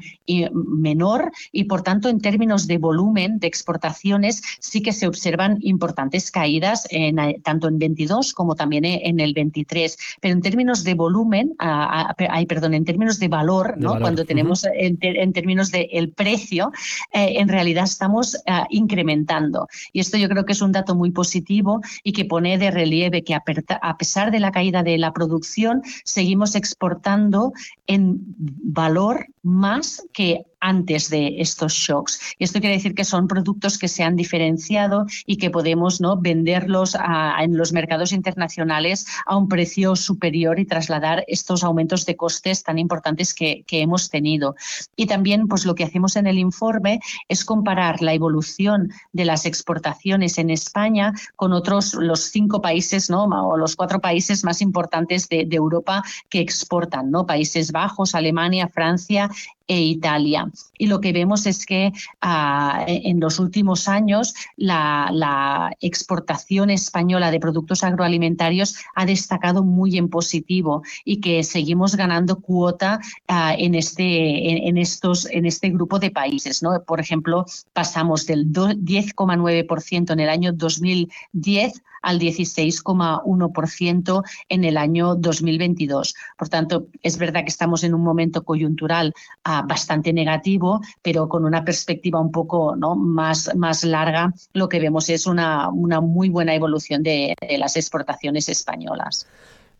menor 0.52 1.32
y 1.52 1.64
por 1.64 1.82
tanto 1.82 2.08
en 2.08 2.20
términos 2.20 2.66
de 2.66 2.78
volumen 2.78 3.38
de 3.38 3.46
exportaciones 3.46 4.42
sí 4.60 4.82
que 4.82 4.92
se 4.92 5.06
observan 5.06 5.58
importantes 5.60 6.30
caídas 6.30 6.86
en, 6.90 7.18
eh, 7.18 7.40
tanto 7.42 7.68
en 7.68 7.78
22 7.78 8.32
como 8.32 8.54
también 8.54 8.84
en 8.84 9.20
el 9.20 9.34
23. 9.34 9.96
Pero 10.20 10.34
en 10.34 10.42
términos 10.42 10.84
de 10.84 10.94
volumen, 10.94 11.54
hay 11.58 12.46
perdón, 12.46 12.74
en 12.74 12.84
términos 12.84 13.18
de 13.18 13.28
valor, 13.28 13.74
¿no? 13.78 13.98
cuando 13.98 14.24
tenemos 14.24 14.66
en, 14.74 14.98
términos 15.32 15.70
del 15.70 15.88
el 15.92 16.10
precio, 16.10 16.72
eh, 17.12 17.34
en 17.38 17.48
realidad 17.48 17.84
estamos 17.84 18.34
eh, 18.34 18.40
incrementando. 18.70 19.68
Y 19.92 20.00
esto 20.00 20.16
yo 20.16 20.28
creo 20.28 20.44
que 20.44 20.52
es 20.52 20.62
un 20.62 20.72
dato 20.72 20.94
muy 20.94 21.10
positivo 21.10 21.80
y 22.02 22.12
que 22.12 22.24
pone 22.24 22.58
de 22.58 22.70
relieve 22.70 23.24
que 23.24 23.34
a 23.34 23.96
pesar 23.96 24.30
de 24.30 24.40
la 24.40 24.52
caída 24.52 24.82
de 24.82 24.98
la 24.98 25.12
producción, 25.12 25.82
seguimos 26.04 26.54
exportando 26.54 27.52
en 27.86 28.20
valor 28.36 29.26
más 29.42 30.06
que 30.12 30.44
antes 30.60 31.10
de 31.10 31.40
estos 31.40 31.72
shocks. 31.72 32.20
Esto 32.38 32.60
quiere 32.60 32.76
decir 32.76 32.94
que 32.94 33.04
son 33.04 33.28
productos 33.28 33.78
que 33.78 33.88
se 33.88 34.02
han 34.02 34.16
diferenciado 34.16 35.06
y 35.26 35.36
que 35.36 35.50
podemos 35.50 36.00
¿no? 36.00 36.16
venderlos 36.16 36.96
en 37.40 37.56
los 37.56 37.72
mercados 37.72 38.12
internacionales 38.12 39.06
a 39.26 39.36
un 39.36 39.48
precio 39.48 39.96
superior 39.96 40.58
y 40.58 40.64
trasladar 40.64 41.24
estos 41.28 41.62
aumentos 41.64 42.06
de 42.06 42.16
costes 42.16 42.62
tan 42.62 42.78
importantes 42.78 43.34
que, 43.34 43.64
hemos 43.76 44.08
tenido. 44.08 44.56
Y 44.96 45.06
también 45.06 45.48
pues, 45.48 45.66
lo 45.66 45.74
que 45.74 45.84
hacemos 45.84 46.16
en 46.16 46.26
el 46.26 46.38
informe 46.38 46.98
es 47.28 47.44
comparar 47.44 48.00
la 48.00 48.14
evolución 48.14 48.90
de 49.12 49.26
las 49.26 49.44
exportaciones 49.44 50.38
en 50.38 50.48
España 50.48 51.12
con 51.36 51.52
otros, 51.52 51.92
los 51.92 52.20
cinco 52.30 52.62
países 52.62 53.10
¿no? 53.10 53.24
o 53.24 53.56
los 53.58 53.76
cuatro 53.76 54.00
países 54.00 54.44
más 54.44 54.62
importantes 54.62 55.28
de, 55.28 55.44
de 55.44 55.56
Europa 55.56 56.02
que 56.30 56.40
exportan, 56.40 57.10
¿no? 57.10 57.26
Países 57.26 57.70
Bajos, 57.70 58.14
Alemania, 58.14 58.68
Francia 58.68 59.30
e 59.66 59.80
Italia. 59.80 60.45
Y 60.78 60.86
lo 60.86 61.00
que 61.00 61.12
vemos 61.12 61.46
es 61.46 61.66
que 61.66 61.92
ah, 62.20 62.84
en 62.86 63.20
los 63.20 63.38
últimos 63.38 63.88
años 63.88 64.34
la, 64.56 65.72
exportación 65.80 66.70
española 66.70 67.30
de 67.30 67.40
productos 67.40 67.82
agroalimentarios 67.82 68.76
ha 68.94 69.04
destacado 69.06 69.62
muy 69.62 69.98
en 69.98 70.08
positivo 70.08 70.82
y 71.04 71.20
que 71.20 71.42
seguimos 71.44 71.96
ganando 71.96 72.40
cuota 72.40 73.00
ah, 73.28 73.54
en, 73.56 73.74
este, 73.74 74.68
en, 74.68 74.78
estos, 74.78 75.26
en 75.30 75.46
este 75.46 75.70
grupo 75.70 75.98
de 75.98 76.10
países. 76.10 76.62
¿no? 76.62 76.82
Por 76.84 77.00
ejemplo, 77.00 77.44
pasamos 77.72 78.26
del 78.26 78.52
10,9% 78.52 80.12
en 80.12 80.20
el 80.20 80.28
año 80.28 80.52
2010 80.52 81.82
al 82.06 82.20
16,1% 82.20 84.22
en 84.48 84.64
el 84.64 84.76
año 84.76 85.16
2022. 85.16 86.14
Por 86.38 86.48
tanto, 86.48 86.86
es 87.02 87.18
verdad 87.18 87.42
que 87.42 87.48
estamos 87.48 87.82
en 87.82 87.94
un 87.94 88.02
momento 88.02 88.44
coyuntural 88.44 89.12
ah, 89.42 89.64
bastante 89.66 90.12
negativo, 90.12 90.80
pero 91.02 91.28
con 91.28 91.44
una 91.44 91.64
perspectiva 91.64 92.20
un 92.20 92.30
poco 92.30 92.76
¿no? 92.76 92.94
más, 92.94 93.50
más 93.56 93.82
larga, 93.82 94.32
lo 94.52 94.68
que 94.68 94.78
vemos 94.78 95.08
es 95.08 95.26
una, 95.26 95.68
una 95.68 96.00
muy 96.00 96.28
buena 96.28 96.54
evolución 96.54 97.02
de, 97.02 97.34
las 97.58 97.76
exportaciones 97.76 98.48
españolas. 98.48 99.26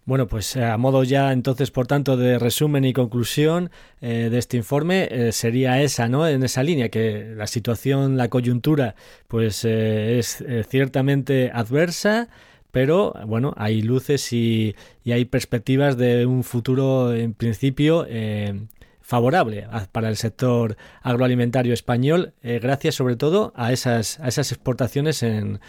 Bueno, 0.06 0.26
pues 0.28 0.56
a 0.56 0.76
modo 0.78 1.04
ya 1.04 1.32
entonces, 1.32 1.70
por 1.70 1.86
tanto, 1.86 2.16
de 2.16 2.38
resumen 2.38 2.84
y 2.84 2.92
conclusión 2.92 3.70
de 4.00 4.38
este 4.38 4.56
informe, 4.56 5.32
sería 5.32 5.82
esa, 5.82 6.08
¿no? 6.08 6.28
En 6.28 6.44
esa 6.44 6.62
línea, 6.62 6.90
que 6.90 7.34
la 7.36 7.48
situación, 7.48 8.16
la 8.16 8.28
coyuntura, 8.28 8.94
pues 9.26 9.64
es 9.64 10.44
ciertamente 10.68 11.50
adversa, 11.52 12.28
pero 12.76 13.14
bueno, 13.26 13.54
hay 13.56 13.80
luces 13.80 14.34
y, 14.34 14.76
hay 15.06 15.24
perspectivas 15.24 15.96
de 15.96 16.26
un 16.26 16.44
futuro 16.44 17.14
en 17.14 17.32
principio 17.32 18.04
eh, 18.06 18.66
favorable 19.00 19.66
para 19.92 20.10
el 20.10 20.16
sector 20.18 20.76
agroalimentario 21.00 21.72
español, 21.72 22.34
eh, 22.42 22.60
gracias 22.62 22.94
sobre 22.94 23.16
todo 23.16 23.54
a 23.56 23.72
esas, 23.72 24.20
a 24.20 24.28
esas 24.28 24.52
exportaciones 24.52 25.22
en, 25.22 25.60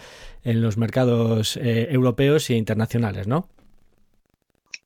en 0.44 0.60
los 0.60 0.76
mercados 0.76 1.56
eh, 1.56 1.88
europeos 1.90 2.50
e 2.50 2.56
internacionales, 2.56 3.26
¿no? 3.26 3.48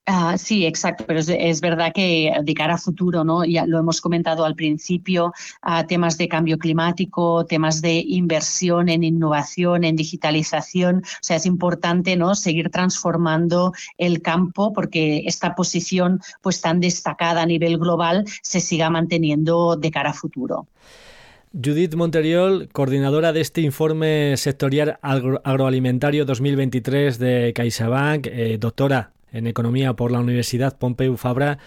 Ah, 0.06 0.36
sí, 0.36 0.66
exacto, 0.66 1.04
pero 1.06 1.20
es, 1.20 1.60
verdad 1.60 1.92
que 1.94 2.32
de 2.42 2.54
cara 2.54 2.74
a 2.74 2.78
futuro, 2.78 3.22
¿no? 3.22 3.44
Ya 3.44 3.66
lo 3.66 3.78
hemos 3.78 4.00
comentado 4.00 4.44
al 4.44 4.56
principio, 4.56 5.32
a 5.60 5.86
temas 5.86 6.18
de 6.18 6.28
cambio 6.28 6.58
climático, 6.58 7.46
temas 7.46 7.80
de 7.80 8.02
inversión 8.04 8.88
en 8.88 9.04
innovación, 9.04 9.84
en 9.84 9.94
digitalización. 9.94 10.96
O 10.96 11.18
sea, 11.20 11.36
es 11.36 11.46
importante 11.46 12.16
¿no? 12.16 12.34
seguir 12.34 12.70
transformando 12.70 13.72
el 13.96 14.22
campo 14.22 14.72
porque 14.72 15.22
esta 15.24 15.54
posición 15.54 16.20
pues 16.40 16.60
tan 16.60 16.80
destacada 16.80 17.42
a 17.42 17.46
nivel 17.46 17.78
global 17.78 18.24
se 18.42 18.58
siga 18.58 18.90
manteniendo 18.90 19.76
de 19.76 19.92
cara 19.92 20.10
a 20.10 20.14
futuro. 20.14 20.66
Judith 21.52 21.94
Monteriol, 21.94 22.68
coordinadora 22.72 23.32
de 23.32 23.40
este 23.40 23.60
informe 23.60 24.36
sectorial 24.36 24.98
agroalimentario 25.00 26.24
2023 26.24 27.20
de 27.20 27.52
CaixaBank, 27.54 28.26
eh, 28.26 28.56
doctora 28.58 29.12
en 29.32 29.46
Economía 29.46 29.94
por 29.94 30.10
la 30.10 30.20
Universidad 30.20 30.78
Pompeu 30.78 31.16
Fabra. 31.16 31.58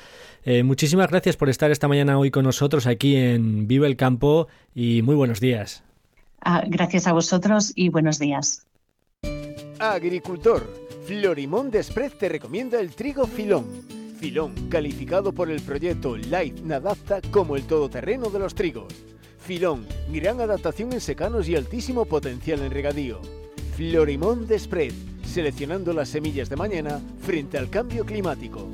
Eh, 0.44 0.64
muchísimas 0.64 1.10
gracias 1.10 1.38
por 1.38 1.50
estar 1.50 1.72
esta 1.72 1.88
mañana 1.88 2.18
hoy 2.18 2.32
con 2.32 2.46
nosotros 2.46 2.88
aquí 2.88 3.16
en 3.16 3.68
Vive 3.68 3.88
el 3.88 3.96
Campo 3.96 4.48
y 4.74 5.02
muy 5.02 5.16
buenos 5.16 5.40
días. 5.40 5.84
Ah, 6.42 6.64
gracias 6.68 7.08
a 7.08 7.14
vosotros 7.14 7.74
y 7.76 7.90
buenos 7.90 8.20
días. 8.20 8.66
Agricultor, 9.80 10.72
Florimón 11.06 11.72
Desprez 11.72 12.18
te 12.18 12.30
recomienda 12.30 12.80
el 12.80 12.92
trigo 12.92 13.26
filón. 13.26 13.66
Filón, 14.20 14.54
calificado 14.70 15.34
por 15.34 15.50
el 15.50 15.62
proyecto 15.62 16.16
Light 16.16 16.62
Nadapta 16.62 17.20
como 17.32 17.56
el 17.56 17.64
todoterreno 17.64 18.30
de 18.30 18.40
los 18.40 18.56
trigos. 18.56 18.94
Filón, 19.40 19.86
gran 20.12 20.40
adaptación 20.40 20.94
en 20.94 21.02
secanos 21.02 21.48
y 21.50 21.56
altísimo 21.56 22.06
potencial 22.06 22.62
en 22.62 22.72
regadío. 22.72 23.22
Florimón 23.76 24.48
Desprez 24.48 24.94
seleccionando 25.26 25.92
las 25.92 26.08
semillas 26.08 26.48
de 26.48 26.56
mañana 26.56 27.02
frente 27.22 27.58
al 27.58 27.70
cambio 27.70 28.06
climático. 28.06 28.70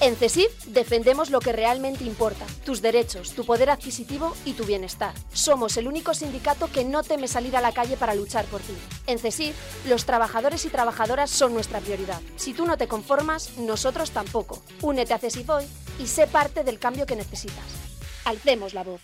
En 0.00 0.14
CESIF 0.14 0.66
defendemos 0.66 1.30
lo 1.30 1.40
que 1.40 1.52
realmente 1.52 2.04
importa, 2.04 2.46
tus 2.64 2.82
derechos, 2.82 3.32
tu 3.32 3.44
poder 3.44 3.70
adquisitivo 3.70 4.36
y 4.44 4.52
tu 4.52 4.64
bienestar. 4.64 5.12
Somos 5.32 5.76
el 5.76 5.88
único 5.88 6.14
sindicato 6.14 6.70
que 6.70 6.84
no 6.84 7.02
teme 7.02 7.26
salir 7.26 7.56
a 7.56 7.60
la 7.60 7.72
calle 7.72 7.96
para 7.96 8.14
luchar 8.14 8.44
por 8.44 8.60
ti. 8.60 8.74
En 9.08 9.18
CESIF, 9.18 9.56
los 9.88 10.04
trabajadores 10.04 10.64
y 10.64 10.68
trabajadoras 10.68 11.30
son 11.30 11.52
nuestra 11.52 11.80
prioridad. 11.80 12.20
Si 12.36 12.52
tú 12.52 12.64
no 12.64 12.76
te 12.76 12.86
conformas, 12.86 13.56
nosotros 13.58 14.12
tampoco. 14.12 14.62
Únete 14.82 15.14
a 15.14 15.18
CESIF 15.18 15.48
hoy 15.50 15.64
y 15.98 16.06
sé 16.06 16.28
parte 16.28 16.62
del 16.62 16.78
cambio 16.78 17.06
que 17.06 17.16
necesitas. 17.16 17.64
Alcemos 18.24 18.74
la 18.74 18.84
voz. 18.84 19.00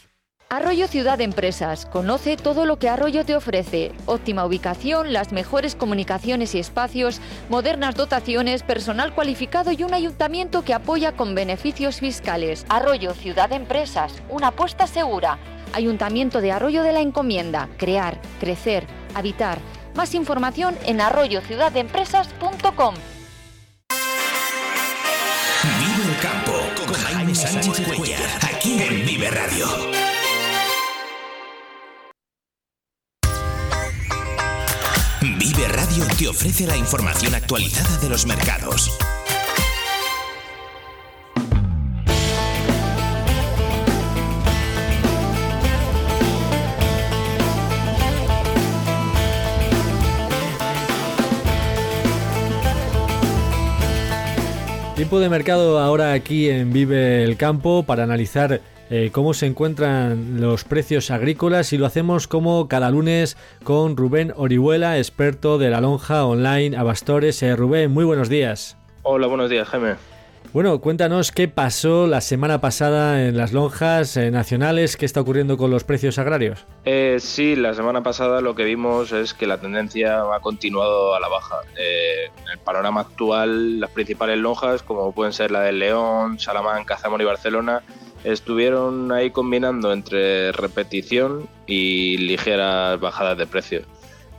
Arroyo 0.49 0.87
Ciudad 0.87 1.21
Empresas. 1.21 1.87
Conoce 1.87 2.37
todo 2.37 2.67
lo 2.67 2.79
que 2.79 2.89
Arroyo 2.89 3.25
te 3.25 3.35
ofrece. 3.35 3.93
Óptima 4.07 4.45
ubicación, 4.45 5.13
las 5.13 5.33
mejores 5.33 5.75
comunicaciones 5.75 6.55
y 6.55 6.59
espacios, 6.59 7.21
modernas 7.49 7.95
dotaciones, 7.95 8.63
personal 8.63 9.15
cualificado 9.15 9.73
y 9.73 9.83
un 9.83 9.95
ayuntamiento 9.95 10.63
que 10.63 10.75
apoya 10.75 11.13
con 11.13 11.35
beneficios 11.35 12.01
fiscales. 12.01 12.67
Arroyo 12.69 13.15
Ciudad 13.15 13.51
Empresas. 13.53 14.23
Una 14.29 14.49
apuesta 14.49 14.87
segura. 14.87 15.39
Ayuntamiento 15.73 16.43
de 16.43 16.53
Arroyo 16.53 16.83
de 16.83 16.93
la 16.93 17.01
Encomienda. 17.01 17.69
Crear, 17.79 18.21
crecer, 18.39 18.87
habitar. 19.15 19.59
Más 19.95 20.15
información 20.15 20.77
en 20.85 21.01
arroyociudaddeempresas.com. 21.01 22.95
Vive 25.79 26.11
el 26.11 26.21
campo 26.21 26.53
con 26.85 26.95
Jaime 26.95 27.35
Sánchez 27.35 27.87
Cuellar, 27.97 28.21
aquí 28.43 28.83
en 28.83 29.07
Vive 29.07 29.31
Radio. 29.31 30.12
Te 35.93 36.27
ofrece 36.27 36.67
la 36.67 36.75
información 36.75 37.35
actualizada 37.35 37.99
de 37.99 38.09
los 38.09 38.25
mercados. 38.25 38.91
Tiempo 54.97 55.21
de 55.21 55.29
mercado 55.29 55.79
ahora 55.79 56.15
aquí 56.15 56.49
en 56.49 56.73
Vive 56.73 57.23
el 57.23 57.37
Campo 57.37 57.83
para 57.83 58.05
analizar 58.05 58.63
eh, 58.95 59.09
cómo 59.11 59.33
se 59.33 59.47
encuentran 59.47 60.39
los 60.39 60.65
precios 60.65 61.11
agrícolas 61.11 61.73
y 61.73 61.79
lo 61.79 61.87
hacemos 61.87 62.29
como 62.29 62.69
cada 62.69 62.91
lunes 62.91 63.39
con 63.65 63.97
Rubén 63.97 64.35
Orihuela, 64.37 64.99
experto 64.99 65.57
de 65.57 65.71
la 65.71 65.81
lonja 65.81 66.27
online 66.27 66.77
Abastores. 66.77 67.43
Eh, 67.43 67.57
Rubén, 67.57 67.91
muy 67.91 68.05
buenos 68.05 68.29
días. 68.29 68.77
Hola, 69.01 69.29
buenos 69.29 69.49
días, 69.49 69.67
Jaime. 69.67 69.95
Bueno, 70.53 70.79
cuéntanos 70.83 71.33
qué 71.33 71.49
pasó 71.49 72.07
la 72.07 72.21
semana 72.21 72.61
pasada 72.61 73.27
en 73.27 73.39
las 73.39 73.55
lonjas 73.55 74.15
eh, 74.19 74.31
nacionales, 74.31 74.99
qué 74.99 75.07
está 75.07 75.23
ocurriendo 75.23 75.57
con 75.57 75.71
los 75.71 75.85
precios 75.85 76.19
agrarios. 76.19 76.67
sí, 77.17 77.57
la 77.57 77.73
semana 77.73 78.03
pasada 78.03 78.43
lo 78.43 78.55
que 78.55 78.65
vimos 78.65 79.11
es 79.13 79.33
que 79.33 79.47
la 79.47 79.59
tendencia 79.59 80.21
ha 80.35 80.41
continuado 80.41 81.15
a 81.15 81.21
la 81.21 81.29
baja. 81.29 81.61
en 81.79 82.51
el 82.51 82.59
panorama 82.59 83.01
actual, 83.01 83.81
las 83.81 83.89
principales 83.89 84.37
lonjas, 84.37 84.83
como 84.83 85.13
pueden 85.13 85.33
ser 85.33 85.51
la 85.51 85.63
del 85.63 85.79
León, 85.79 86.39
Salamanca, 86.39 86.99
Zamora 86.99 87.23
y 87.23 87.27
Barcelona, 87.27 87.83
estuvieron 88.25 89.11
ahí 89.13 89.31
combinando 89.31 89.93
entre 89.93 90.53
repetición 90.53 91.49
y 91.67 92.19
ligeras 92.19 93.01
bajadas 93.01 93.39
de 93.39 93.47
precio. 93.47 93.83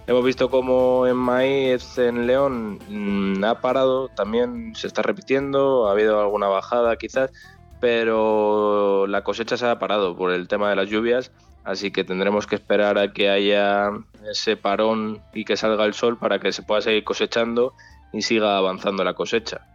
Hemos 0.06 0.26
visto 0.26 0.50
como 0.50 1.08
en 1.08 1.15
maíz 1.15 1.98
en 1.98 2.28
León 2.28 2.80
mm, 2.89 3.43
ha 3.46 3.62
parado, 3.62 4.10
también 4.10 4.76
se 4.76 4.88
está 4.88 5.02
repitiendo, 5.02 5.88
ha 5.88 5.91
habido 5.91 6.19
alguna 6.19 6.48
bajada 6.48 6.98
quizás, 6.98 7.32
pero 7.80 9.08
la 9.08 9.24
cosecha 9.24 9.56
se 9.56 9.65
ha 9.65 9.80
parado 9.80 10.15
por 10.17 10.32
el 10.32 10.50
tema 10.50 10.69
de 10.69 10.76
las 10.76 10.89
lluvias, 10.89 11.32
así 11.63 11.91
que 11.91 12.04
tendremos 12.04 12.48
que 12.48 12.56
esperar 12.56 12.98
a 12.98 13.13
que 13.13 13.30
haya 13.30 13.91
ese 14.30 14.58
parón 14.58 15.22
y 15.34 15.46
que 15.46 15.56
salga 15.56 15.86
el 15.86 15.93
sol 15.93 16.17
para 16.17 16.39
que 16.39 16.52
se 16.52 16.63
pueda 16.63 16.82
seguir 16.82 17.06
cosechando 17.06 17.74
y 18.12 18.22
siga 18.24 18.58
avanzando 18.58 19.06
la 19.06 19.13
cosecha. 19.13 19.65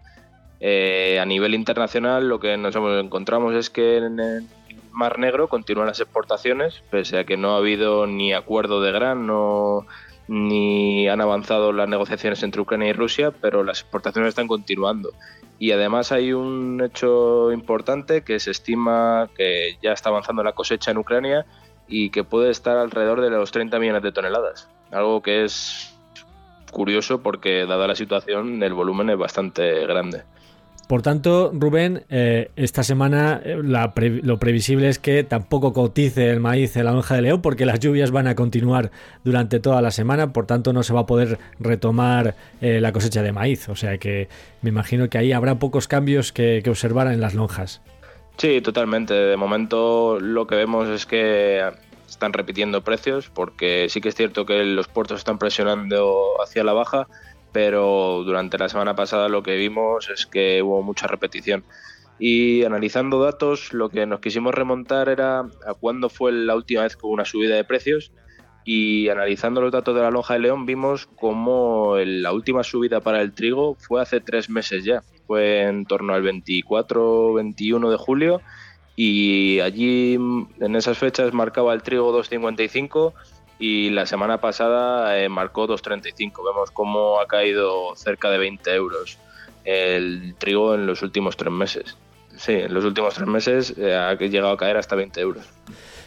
Eh, 0.61 1.18
a 1.21 1.25
nivel 1.25 1.55
internacional 1.55 2.29
lo 2.29 2.40
que 2.40 2.57
nos 2.57 2.75
encontramos 2.75 3.55
es 3.55 3.71
que 3.71 3.99
en 3.99 4.18
el 4.18 4.47
Mar 4.90 5.18
Negro 5.18 5.49
continúan 5.49 5.87
las 5.87 6.01
exportaciones, 6.01 6.83
pese 6.90 7.18
a 7.18 7.25
que 7.25 7.37
no 7.37 7.55
ha 7.55 7.59
habido 7.59 8.07
ni 8.07 8.33
acuerdo 8.33 8.81
de 8.83 8.90
grano 8.90 9.87
ni 10.29 11.09
han 11.09 11.21
avanzado 11.21 11.73
las 11.73 11.88
negociaciones 11.88 12.42
entre 12.42 12.61
Ucrania 12.61 12.88
y 12.88 12.92
Rusia, 12.92 13.31
pero 13.31 13.64
las 13.64 13.81
exportaciones 13.81 14.31
están 14.31 14.47
continuando. 14.47 15.12
Y 15.59 15.73
además 15.73 16.12
hay 16.12 16.33
un 16.33 16.83
hecho 16.85 17.51
importante 17.51 18.23
que 18.23 18.38
se 18.38 18.51
estima 18.51 19.31
que 19.37 19.79
ya 19.83 19.92
está 19.92 20.11
avanzando 20.11 20.42
la 20.42 20.53
cosecha 20.53 20.90
en 20.90 20.99
Ucrania 20.99 21.47
y 21.88 22.11
que 22.11 22.25
puede 22.25 22.51
estar 22.51 22.77
alrededor 22.77 23.23
de 23.23 23.31
los 23.31 23.51
30 23.51 23.79
millones 23.79 24.03
de 24.03 24.12
toneladas. 24.12 24.68
Algo 24.90 25.23
que 25.23 25.44
es 25.44 25.94
curioso 26.71 27.23
porque 27.23 27.64
dada 27.66 27.87
la 27.87 27.97
situación 27.97 28.62
el 28.62 28.75
volumen 28.75 29.09
es 29.11 29.16
bastante 29.16 29.87
grande. 29.87 30.25
Por 30.88 31.03
tanto, 31.03 31.51
Rubén, 31.53 32.05
eh, 32.09 32.51
esta 32.57 32.83
semana 32.83 33.42
eh, 33.44 33.59
lo 33.62 34.38
previsible 34.38 34.88
es 34.88 34.98
que 34.98 35.22
tampoco 35.22 35.74
cotice 35.74 36.31
el 36.31 36.40
maíz 36.40 36.79
en 36.79 36.87
la 36.87 36.92
lonja 36.92 37.14
de 37.14 37.20
León 37.20 37.42
porque 37.42 37.66
las 37.66 37.79
lluvias 37.79 38.11
van 38.11 38.27
a 38.27 38.35
continuar 38.35 38.90
durante 39.22 39.61
toda 39.61 39.83
la 39.83 39.90
semana, 39.90 40.33
por 40.33 40.46
tanto 40.46 40.72
no 40.72 40.83
se 40.83 40.94
va 40.94 41.01
a 41.01 41.07
poder 41.07 41.38
retomar 41.61 42.37
eh, 42.62 42.81
la 42.81 42.92
cosecha 42.92 43.22
de 43.22 43.33
maíz. 43.33 43.68
O 43.68 43.77
sea 43.77 43.98
que 43.98 44.31
me 44.62 44.70
imagino 44.70 45.11
que 45.11 45.18
ahí 45.18 45.33
habrá 45.33 45.59
pocos 45.59 45.88
cambios 45.88 46.33
que, 46.33 46.62
que 46.64 46.70
observar 46.70 47.09
en 47.09 47.20
las 47.20 47.35
lonjas. 47.35 47.83
Sí, 48.38 48.62
totalmente. 48.62 49.12
De 49.12 49.37
momento 49.37 50.18
lo 50.18 50.46
que 50.46 50.55
vemos 50.55 50.88
es 50.88 51.05
que 51.05 51.64
están 52.09 52.33
repitiendo 52.33 52.81
precios 52.81 53.29
porque 53.29 53.88
sí 53.90 54.01
que 54.01 54.09
es 54.09 54.14
cierto 54.14 54.46
que 54.46 54.64
los 54.64 54.88
puertos 54.88 55.18
están 55.18 55.38
presionando 55.38 56.37
hacia 56.42 56.64
la 56.64 56.72
baja 56.72 57.09
pero 57.53 58.23
durante 58.25 58.59
la 58.59 58.69
semana 58.69 58.95
pasada 58.95 59.29
lo 59.29 59.43
que 59.43 59.57
vimos 59.57 60.09
es 60.11 60.27
que 60.27 60.63
hubo 60.63 60.83
mucha 60.83 61.07
repetición. 61.07 61.65
Y 62.19 62.65
analizando 62.65 63.23
datos, 63.23 63.73
lo 63.73 63.91
que 63.91 64.05
nos 64.07 64.21
quisimos 64.21 64.55
remontar 64.55 65.09
era 65.09 65.41
a 65.41 65.75
cuándo 65.79 66.09
fue 66.09 66.33
la 66.33 66.57
última 66.57 66.83
vez 66.83 66.97
que 66.97 67.07
hubo 67.07 67.13
una 67.13 67.25
subida 67.25 67.55
de 67.55 67.65
precios 67.65 68.13
y 68.71 69.09
analizando 69.09 69.63
los 69.63 69.73
datos 69.73 69.95
de 69.95 70.03
la 70.03 70.11
lonja 70.11 70.35
de 70.35 70.41
León 70.41 70.67
vimos 70.67 71.07
como 71.07 71.97
la 71.97 72.33
última 72.33 72.63
subida 72.63 73.01
para 73.01 73.23
el 73.23 73.33
trigo 73.33 73.77
fue 73.79 74.03
hace 74.03 74.21
tres 74.21 74.51
meses 74.51 74.85
ya, 74.85 75.03
fue 75.27 75.63
en 75.63 75.87
torno 75.87 76.13
al 76.13 76.23
24-21 76.23 77.91
de 77.91 77.97
julio 77.97 78.43
y 78.95 79.61
allí 79.61 80.19
en 80.61 80.77
esas 80.77 80.99
fechas 80.99 81.33
marcaba 81.33 81.73
el 81.73 81.83
trigo 81.83 82.13
2.55 82.13 83.15
y 83.59 83.90
la 83.90 84.07
semana 84.07 84.40
pasada 84.40 85.18
eh, 85.18 85.29
marcó 85.29 85.66
2.35. 85.66 86.33
Vemos 86.44 86.71
cómo 86.71 87.21
ha 87.21 87.27
caído 87.27 87.94
cerca 87.97 88.31
de 88.31 88.38
20 88.38 88.75
euros 88.75 89.18
el 89.64 90.35
trigo 90.38 90.75
en 90.75 90.87
los 90.87 91.03
últimos 91.03 91.37
tres 91.37 91.53
meses. 91.53 91.97
Sí, 92.37 92.53
en 92.53 92.73
los 92.73 92.85
últimos 92.85 93.14
tres 93.14 93.27
meses 93.27 93.75
eh, 93.77 93.94
ha 93.94 94.14
llegado 94.14 94.53
a 94.53 94.57
caer 94.57 94.77
hasta 94.77 94.94
20 94.94 95.21
euros. 95.21 95.44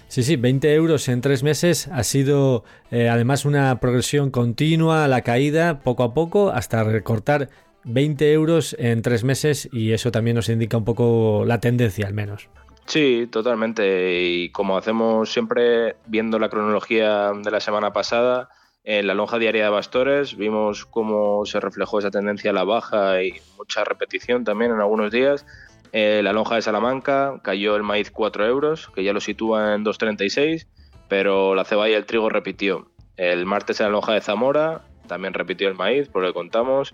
Sí, 0.07 0.23
sí, 0.23 0.35
20 0.35 0.73
euros 0.73 1.07
en 1.09 1.21
tres 1.21 1.43
meses 1.43 1.87
ha 1.87 2.03
sido 2.03 2.63
eh, 2.89 3.09
además 3.09 3.45
una 3.45 3.79
progresión 3.79 4.31
continua, 4.31 5.07
la 5.07 5.21
caída 5.21 5.79
poco 5.79 6.03
a 6.03 6.13
poco 6.13 6.49
hasta 6.49 6.83
recortar 6.83 7.49
20 7.83 8.31
euros 8.33 8.75
en 8.79 9.01
tres 9.01 9.23
meses 9.23 9.69
y 9.71 9.91
eso 9.91 10.11
también 10.11 10.35
nos 10.35 10.49
indica 10.49 10.77
un 10.77 10.85
poco 10.85 11.43
la 11.45 11.59
tendencia 11.59 12.07
al 12.07 12.13
menos. 12.13 12.49
Sí, 12.85 13.27
totalmente. 13.31 14.19
Y 14.21 14.49
como 14.51 14.77
hacemos 14.77 15.31
siempre 15.31 15.95
viendo 16.07 16.39
la 16.39 16.49
cronología 16.49 17.31
de 17.31 17.51
la 17.51 17.59
semana 17.59 17.93
pasada, 17.93 18.49
en 18.83 19.05
la 19.05 19.13
lonja 19.13 19.37
diaria 19.37 19.65
de 19.65 19.69
Bastores 19.69 20.35
vimos 20.35 20.85
cómo 20.85 21.45
se 21.45 21.59
reflejó 21.59 21.99
esa 21.99 22.09
tendencia 22.09 22.49
a 22.49 22.53
la 22.53 22.63
baja 22.63 23.21
y 23.21 23.39
mucha 23.57 23.83
repetición 23.83 24.43
también 24.43 24.71
en 24.71 24.79
algunos 24.79 25.11
días. 25.11 25.45
Eh, 25.93 26.21
la 26.23 26.33
lonja 26.33 26.55
de 26.55 26.61
Salamanca 26.61 27.39
cayó 27.43 27.75
el 27.75 27.83
maíz 27.83 28.11
4 28.11 28.45
euros, 28.45 28.89
que 28.95 29.03
ya 29.03 29.13
lo 29.13 29.19
sitúa 29.19 29.75
en 29.75 29.85
2,36, 29.85 30.67
pero 31.07 31.53
la 31.53 31.63
cebada 31.63 31.89
y 31.89 31.93
el 31.93 32.05
trigo 32.05 32.29
repitió. 32.29 32.87
El 33.17 33.45
martes 33.45 33.79
en 33.79 33.87
la 33.87 33.91
lonja 33.91 34.13
de 34.13 34.21
Zamora 34.21 34.81
también 35.07 35.33
repitió 35.33 35.67
el 35.67 35.75
maíz, 35.75 36.07
por 36.07 36.21
lo 36.21 36.29
que 36.29 36.33
contamos, 36.33 36.93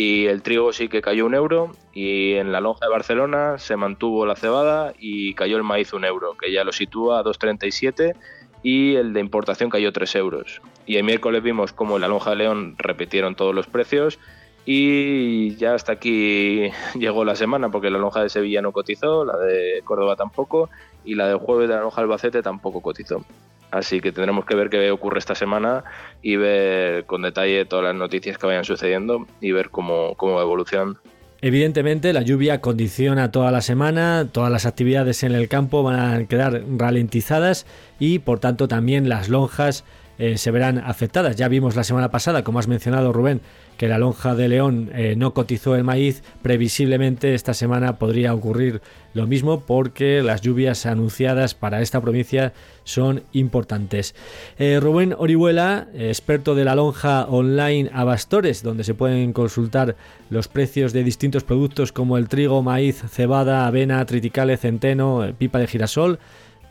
y 0.00 0.26
el 0.26 0.42
trigo 0.42 0.72
sí 0.72 0.88
que 0.88 1.02
cayó 1.02 1.26
un 1.26 1.34
euro, 1.34 1.72
y 1.92 2.34
en 2.34 2.52
la 2.52 2.60
lonja 2.60 2.86
de 2.86 2.92
Barcelona 2.92 3.58
se 3.58 3.74
mantuvo 3.74 4.26
la 4.26 4.36
cebada 4.36 4.92
y 4.96 5.34
cayó 5.34 5.56
el 5.56 5.64
maíz 5.64 5.92
un 5.92 6.04
euro, 6.04 6.36
que 6.40 6.52
ya 6.52 6.62
lo 6.62 6.70
sitúa 6.70 7.18
a 7.18 7.24
2,37, 7.24 8.14
y 8.62 8.94
el 8.94 9.12
de 9.12 9.18
importación 9.18 9.70
cayó 9.70 9.92
3 9.92 10.14
euros. 10.14 10.62
Y 10.86 10.98
el 10.98 11.02
miércoles 11.02 11.42
vimos 11.42 11.72
como 11.72 11.96
en 11.96 12.02
la 12.02 12.06
lonja 12.06 12.30
de 12.30 12.36
León 12.36 12.76
repitieron 12.78 13.34
todos 13.34 13.52
los 13.52 13.66
precios, 13.66 14.20
y 14.64 15.56
ya 15.56 15.74
hasta 15.74 15.94
aquí 15.94 16.70
llegó 16.94 17.24
la 17.24 17.34
semana, 17.34 17.68
porque 17.68 17.90
la 17.90 17.98
lonja 17.98 18.22
de 18.22 18.28
Sevilla 18.28 18.62
no 18.62 18.70
cotizó, 18.70 19.24
la 19.24 19.36
de 19.36 19.82
Córdoba 19.84 20.14
tampoco, 20.14 20.70
y 21.04 21.16
la 21.16 21.26
del 21.26 21.38
jueves 21.38 21.68
de 21.68 21.74
la 21.74 21.80
lonja 21.80 22.02
de 22.02 22.04
Albacete 22.04 22.40
tampoco 22.40 22.80
cotizó. 22.82 23.24
Así 23.70 24.00
que 24.00 24.12
tendremos 24.12 24.46
que 24.46 24.54
ver 24.54 24.70
qué 24.70 24.90
ocurre 24.90 25.18
esta 25.18 25.34
semana 25.34 25.84
y 26.22 26.36
ver 26.36 27.04
con 27.04 27.22
detalle 27.22 27.64
todas 27.64 27.84
las 27.84 27.94
noticias 27.94 28.38
que 28.38 28.46
vayan 28.46 28.64
sucediendo 28.64 29.26
y 29.40 29.52
ver 29.52 29.70
cómo, 29.70 30.14
cómo 30.16 30.40
evolucionan. 30.40 30.98
Evidentemente 31.40 32.12
la 32.12 32.22
lluvia 32.22 32.60
condiciona 32.60 33.30
toda 33.30 33.52
la 33.52 33.60
semana, 33.60 34.26
todas 34.32 34.50
las 34.50 34.66
actividades 34.66 35.22
en 35.22 35.32
el 35.32 35.48
campo 35.48 35.84
van 35.84 36.00
a 36.00 36.26
quedar 36.26 36.62
ralentizadas 36.76 37.64
y 38.00 38.18
por 38.18 38.40
tanto 38.40 38.66
también 38.66 39.08
las 39.08 39.28
lonjas 39.28 39.84
eh, 40.18 40.36
se 40.36 40.50
verán 40.50 40.78
afectadas. 40.78 41.36
Ya 41.36 41.46
vimos 41.46 41.76
la 41.76 41.84
semana 41.84 42.10
pasada, 42.10 42.42
como 42.42 42.58
has 42.58 42.66
mencionado 42.66 43.12
Rubén, 43.12 43.40
que 43.78 43.88
la 43.88 43.96
lonja 43.96 44.34
de 44.34 44.48
León 44.48 44.90
eh, 44.92 45.14
no 45.16 45.32
cotizó 45.32 45.74
el 45.74 45.84
maíz. 45.84 46.22
Previsiblemente 46.42 47.34
esta 47.34 47.54
semana 47.54 47.98
podría 47.98 48.34
ocurrir 48.34 48.82
lo 49.14 49.26
mismo 49.26 49.60
porque 49.60 50.22
las 50.22 50.42
lluvias 50.42 50.84
anunciadas 50.84 51.54
para 51.54 51.80
esta 51.80 52.02
provincia 52.02 52.52
son 52.84 53.22
importantes. 53.32 54.14
Eh, 54.58 54.78
Rubén 54.80 55.14
Orihuela, 55.16 55.88
experto 55.94 56.54
de 56.54 56.66
la 56.66 56.74
lonja 56.74 57.24
online 57.24 57.90
Abastores, 57.94 58.62
donde 58.62 58.84
se 58.84 58.94
pueden 58.94 59.32
consultar 59.32 59.96
los 60.28 60.48
precios 60.48 60.92
de 60.92 61.04
distintos 61.04 61.44
productos 61.44 61.92
como 61.92 62.18
el 62.18 62.28
trigo, 62.28 62.62
maíz, 62.62 63.02
cebada, 63.08 63.66
avena, 63.66 64.04
triticale, 64.04 64.58
centeno, 64.58 65.32
pipa 65.38 65.58
de 65.58 65.66
girasol 65.66 66.18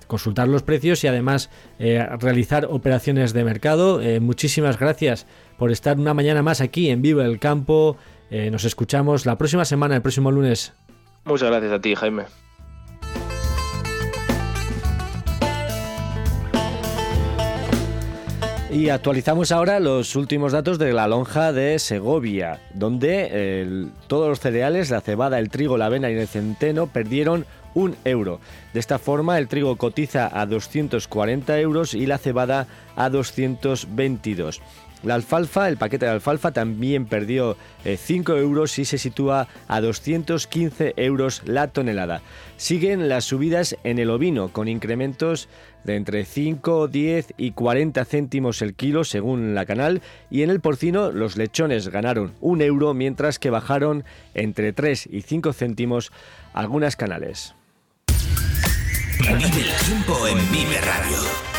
consultar 0.07 0.47
los 0.47 0.63
precios 0.63 1.03
y 1.03 1.07
además 1.07 1.49
eh, 1.79 2.03
realizar 2.19 2.65
operaciones 2.69 3.33
de 3.33 3.43
mercado. 3.43 4.01
Eh, 4.01 4.19
muchísimas 4.19 4.79
gracias 4.79 5.27
por 5.57 5.71
estar 5.71 5.97
una 5.99 6.13
mañana 6.13 6.41
más 6.41 6.61
aquí 6.61 6.89
en 6.89 7.01
Vivo 7.01 7.21
el 7.21 7.39
Campo. 7.39 7.97
Eh, 8.29 8.49
nos 8.51 8.63
escuchamos 8.63 9.25
la 9.25 9.37
próxima 9.37 9.65
semana, 9.65 9.95
el 9.95 10.01
próximo 10.01 10.31
lunes. 10.31 10.73
Muchas 11.25 11.49
gracias 11.49 11.71
a 11.71 11.81
ti, 11.81 11.95
Jaime. 11.95 12.23
Y 18.69 18.89
actualizamos 18.89 19.51
ahora 19.51 19.79
los 19.79 20.15
últimos 20.15 20.51
datos 20.51 20.77
de 20.77 20.91
la 20.93 21.07
lonja 21.07 21.53
de 21.53 21.79
Segovia, 21.79 22.59
donde 22.73 23.89
todos 24.07 24.27
los 24.27 24.39
cereales, 24.39 24.91
la 24.91 25.01
cebada, 25.01 25.39
el 25.39 25.49
trigo, 25.49 25.77
la 25.77 25.85
avena 25.85 26.11
y 26.11 26.15
el 26.15 26.27
centeno 26.27 26.87
perdieron 26.87 27.45
un 27.73 27.95
euro. 28.03 28.39
De 28.73 28.79
esta 28.79 28.99
forma, 28.99 29.37
el 29.37 29.47
trigo 29.47 29.77
cotiza 29.77 30.29
a 30.31 30.45
240 30.45 31.59
euros 31.59 31.93
y 31.93 32.05
la 32.05 32.17
cebada 32.17 32.67
a 32.95 33.09
222. 33.09 34.61
La 35.03 35.15
alfalfa, 35.15 35.67
el 35.67 35.77
paquete 35.77 36.05
de 36.05 36.11
alfalfa 36.11 36.51
también 36.51 37.05
perdió 37.05 37.55
5 37.83 38.33
eh, 38.33 38.39
euros 38.39 38.79
y 38.79 38.85
se 38.85 38.97
sitúa 38.97 39.47
a 39.67 39.81
215 39.81 40.93
euros 40.97 41.41
la 41.45 41.67
tonelada. 41.67 42.21
Siguen 42.57 43.07
las 43.07 43.25
subidas 43.25 43.77
en 43.83 43.99
el 43.99 44.09
ovino, 44.09 44.49
con 44.49 44.67
incrementos 44.67 45.49
de 45.83 45.95
entre 45.95 46.25
5, 46.25 46.87
10 46.87 47.33
y 47.37 47.51
40 47.51 48.03
céntimos 48.05 48.61
el 48.61 48.73
kilo 48.73 49.03
según 49.03 49.55
la 49.55 49.65
canal, 49.65 50.01
y 50.29 50.41
en 50.41 50.49
el 50.49 50.59
porcino 50.59 51.11
los 51.11 51.37
lechones 51.37 51.89
ganaron 51.89 52.33
un 52.41 52.61
euro 52.61 52.93
mientras 52.93 53.39
que 53.39 53.49
bajaron 53.49 54.03
entre 54.33 54.73
3 54.73 55.07
y 55.11 55.21
5 55.21 55.53
céntimos 55.53 56.11
algunas 56.53 56.95
canales. 56.95 57.53
El 59.29 59.39
tiempo 59.39 60.27
en 60.27 60.51
Vive 60.51 60.79
Radio. 60.81 61.56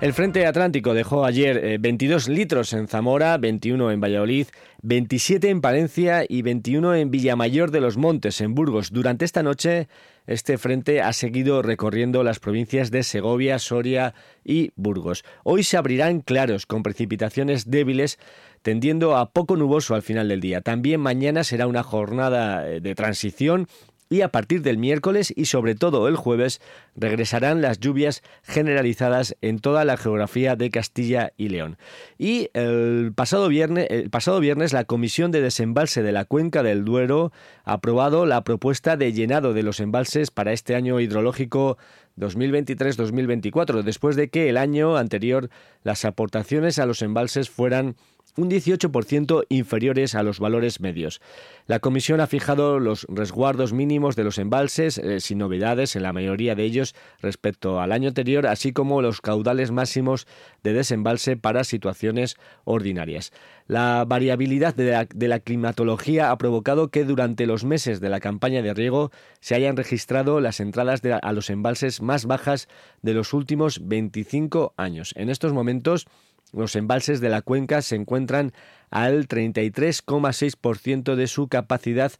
El 0.00 0.12
Frente 0.12 0.46
Atlántico 0.46 0.94
dejó 0.94 1.24
ayer 1.24 1.76
22 1.80 2.28
eh, 2.28 2.30
litros 2.30 2.72
en 2.72 2.86
Zamora, 2.86 3.36
21 3.36 3.90
en 3.90 4.00
Valladolid, 4.00 4.46
27 4.82 5.50
en 5.50 5.60
Palencia 5.60 6.24
y 6.28 6.42
21 6.42 6.94
en 6.94 7.10
Villamayor 7.10 7.72
de 7.72 7.80
los 7.80 7.96
Montes, 7.96 8.40
en 8.40 8.54
Burgos. 8.54 8.92
Durante 8.92 9.24
esta 9.24 9.42
noche, 9.42 9.88
este 10.28 10.56
frente 10.56 11.02
ha 11.02 11.12
seguido 11.12 11.62
recorriendo 11.62 12.22
las 12.22 12.38
provincias 12.38 12.92
de 12.92 13.02
Segovia, 13.02 13.58
Soria 13.58 14.14
y 14.44 14.70
Burgos. 14.76 15.24
Hoy 15.42 15.64
se 15.64 15.76
abrirán 15.76 16.20
claros 16.20 16.64
con 16.64 16.84
precipitaciones 16.84 17.68
débiles 17.68 18.20
tendiendo 18.62 19.16
a 19.16 19.32
poco 19.32 19.56
nuboso 19.56 19.96
al 19.96 20.02
final 20.02 20.28
del 20.28 20.40
día. 20.40 20.60
También 20.60 21.00
mañana 21.00 21.42
será 21.42 21.66
una 21.66 21.82
jornada 21.82 22.70
eh, 22.70 22.80
de 22.80 22.94
transición 22.94 23.66
y 24.10 24.22
a 24.22 24.28
partir 24.30 24.62
del 24.62 24.78
miércoles 24.78 25.32
y 25.36 25.46
sobre 25.46 25.74
todo 25.74 26.08
el 26.08 26.16
jueves 26.16 26.60
regresarán 26.96 27.60
las 27.60 27.78
lluvias 27.78 28.22
generalizadas 28.42 29.36
en 29.42 29.58
toda 29.58 29.84
la 29.84 29.96
geografía 29.96 30.56
de 30.56 30.70
Castilla 30.70 31.32
y 31.36 31.50
León. 31.50 31.76
Y 32.16 32.50
el 32.54 33.12
pasado 33.14 33.48
viernes, 33.48 33.86
el 33.90 34.10
pasado 34.10 34.40
viernes 34.40 34.72
la 34.72 34.84
Comisión 34.84 35.30
de 35.30 35.42
Desembalse 35.42 36.02
de 36.02 36.12
la 36.12 36.24
Cuenca 36.24 36.62
del 36.62 36.84
Duero 36.84 37.32
ha 37.64 37.74
aprobado 37.74 38.26
la 38.26 38.44
propuesta 38.44 38.96
de 38.96 39.12
llenado 39.12 39.52
de 39.52 39.62
los 39.62 39.80
embalses 39.80 40.30
para 40.30 40.52
este 40.52 40.74
año 40.74 41.00
hidrológico 41.00 41.76
2023-2024, 42.18 43.82
después 43.82 44.16
de 44.16 44.28
que 44.28 44.48
el 44.48 44.56
año 44.56 44.96
anterior 44.96 45.50
las 45.82 46.04
aportaciones 46.04 46.78
a 46.78 46.86
los 46.86 47.02
embalses 47.02 47.50
fueran 47.50 47.96
un 48.38 48.48
18% 48.48 49.44
inferiores 49.48 50.14
a 50.14 50.22
los 50.22 50.38
valores 50.38 50.80
medios. 50.80 51.20
La 51.66 51.80
Comisión 51.80 52.20
ha 52.20 52.28
fijado 52.28 52.78
los 52.78 53.04
resguardos 53.08 53.72
mínimos 53.72 54.14
de 54.14 54.22
los 54.22 54.38
embalses, 54.38 54.98
eh, 54.98 55.20
sin 55.20 55.38
novedades 55.38 55.96
en 55.96 56.04
la 56.04 56.12
mayoría 56.12 56.54
de 56.54 56.62
ellos 56.62 56.94
respecto 57.20 57.80
al 57.80 57.90
año 57.90 58.08
anterior, 58.08 58.46
así 58.46 58.72
como 58.72 59.02
los 59.02 59.20
caudales 59.20 59.72
máximos 59.72 60.26
de 60.62 60.72
desembalse 60.72 61.36
para 61.36 61.64
situaciones 61.64 62.36
ordinarias. 62.64 63.32
La 63.66 64.04
variabilidad 64.06 64.74
de 64.74 65.28
la, 65.28 65.40
climatología 65.40 66.30
ha 66.30 66.38
provocado 66.38 66.88
que 66.88 67.04
durante 67.04 67.44
los 67.44 67.64
meses 67.64 68.00
de 68.00 68.08
la 68.08 68.20
campaña 68.20 68.62
de 68.62 68.72
riego 68.72 69.10
se 69.40 69.56
hayan 69.56 69.76
registrado 69.76 70.40
las 70.40 70.60
entradas 70.60 71.02
a 71.04 71.32
los 71.32 71.50
embalses 71.50 72.00
más 72.00 72.24
bajas 72.24 72.68
de 73.02 73.14
los 73.14 73.34
últimos 73.34 73.86
25 73.86 74.74
años. 74.76 75.12
En 75.16 75.28
estos 75.28 75.52
momentos, 75.52 76.06
los 76.52 76.76
embalses 76.76 77.20
de 77.20 77.28
la 77.28 77.42
cuenca 77.42 77.82
se 77.82 77.96
encuentran 77.96 78.52
al 78.90 79.28
33,6% 79.28 81.14
de 81.14 81.26
su 81.26 81.48
capacidad 81.48 82.12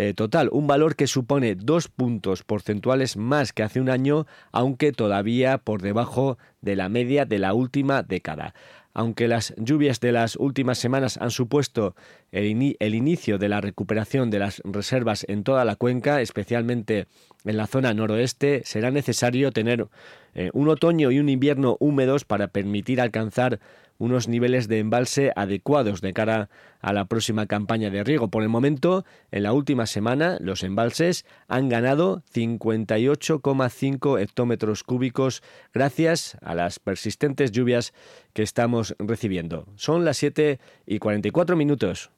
eh, 0.00 0.14
total, 0.14 0.48
un 0.52 0.68
valor 0.68 0.94
que 0.94 1.08
supone 1.08 1.56
dos 1.56 1.88
puntos 1.88 2.44
porcentuales 2.44 3.16
más 3.16 3.52
que 3.52 3.64
hace 3.64 3.80
un 3.80 3.90
año, 3.90 4.26
aunque 4.52 4.92
todavía 4.92 5.58
por 5.58 5.82
debajo 5.82 6.38
de 6.60 6.76
la 6.76 6.88
media 6.88 7.24
de 7.24 7.40
la 7.40 7.52
última 7.52 8.04
década. 8.04 8.54
Aunque 8.98 9.28
las 9.28 9.54
lluvias 9.56 10.00
de 10.00 10.10
las 10.10 10.34
últimas 10.34 10.76
semanas 10.76 11.18
han 11.18 11.30
supuesto 11.30 11.94
el, 12.32 12.76
el, 12.80 12.94
inicio 12.96 13.38
de 13.38 13.48
la 13.48 13.60
recuperación 13.60 14.28
de 14.28 14.40
las 14.40 14.60
reservas 14.64 15.24
en 15.28 15.44
toda 15.44 15.64
la 15.64 15.76
cuenca, 15.76 16.20
especialmente 16.20 17.06
en 17.44 17.56
la 17.56 17.68
zona 17.68 17.94
noroeste, 17.94 18.62
será 18.64 18.90
necesario 18.90 19.52
tener 19.52 19.86
eh, 20.34 20.50
un 20.52 20.68
otoño 20.68 21.12
y 21.12 21.20
un 21.20 21.28
invierno 21.28 21.76
húmedos 21.78 22.24
para 22.24 22.48
permitir 22.48 23.00
alcanzar 23.00 23.60
unos 23.98 24.28
niveles 24.28 24.68
de 24.68 24.78
embalse 24.78 25.32
adecuados 25.36 26.00
de 26.00 26.12
cara 26.12 26.48
a 26.80 26.92
la 26.92 27.04
próxima 27.06 27.46
campaña 27.46 27.90
de 27.90 28.04
riego. 28.04 28.28
Por 28.28 28.42
el 28.42 28.48
momento, 28.48 29.04
en 29.30 29.42
la 29.42 29.52
última 29.52 29.86
semana, 29.86 30.38
los 30.40 30.62
embalses 30.62 31.26
han 31.48 31.68
ganado 31.68 32.22
58,5 32.32 34.20
hectómetros 34.20 34.84
cúbicos 34.84 35.42
gracias 35.74 36.38
a 36.40 36.54
las 36.54 36.78
persistentes 36.78 37.52
lluvias 37.52 37.92
que 38.32 38.42
estamos 38.42 38.94
recibiendo. 38.98 39.66
Son 39.76 40.04
las 40.04 40.16
7 40.18 40.60
y 40.86 40.98
44 40.98 41.56
minutos. 41.56 42.10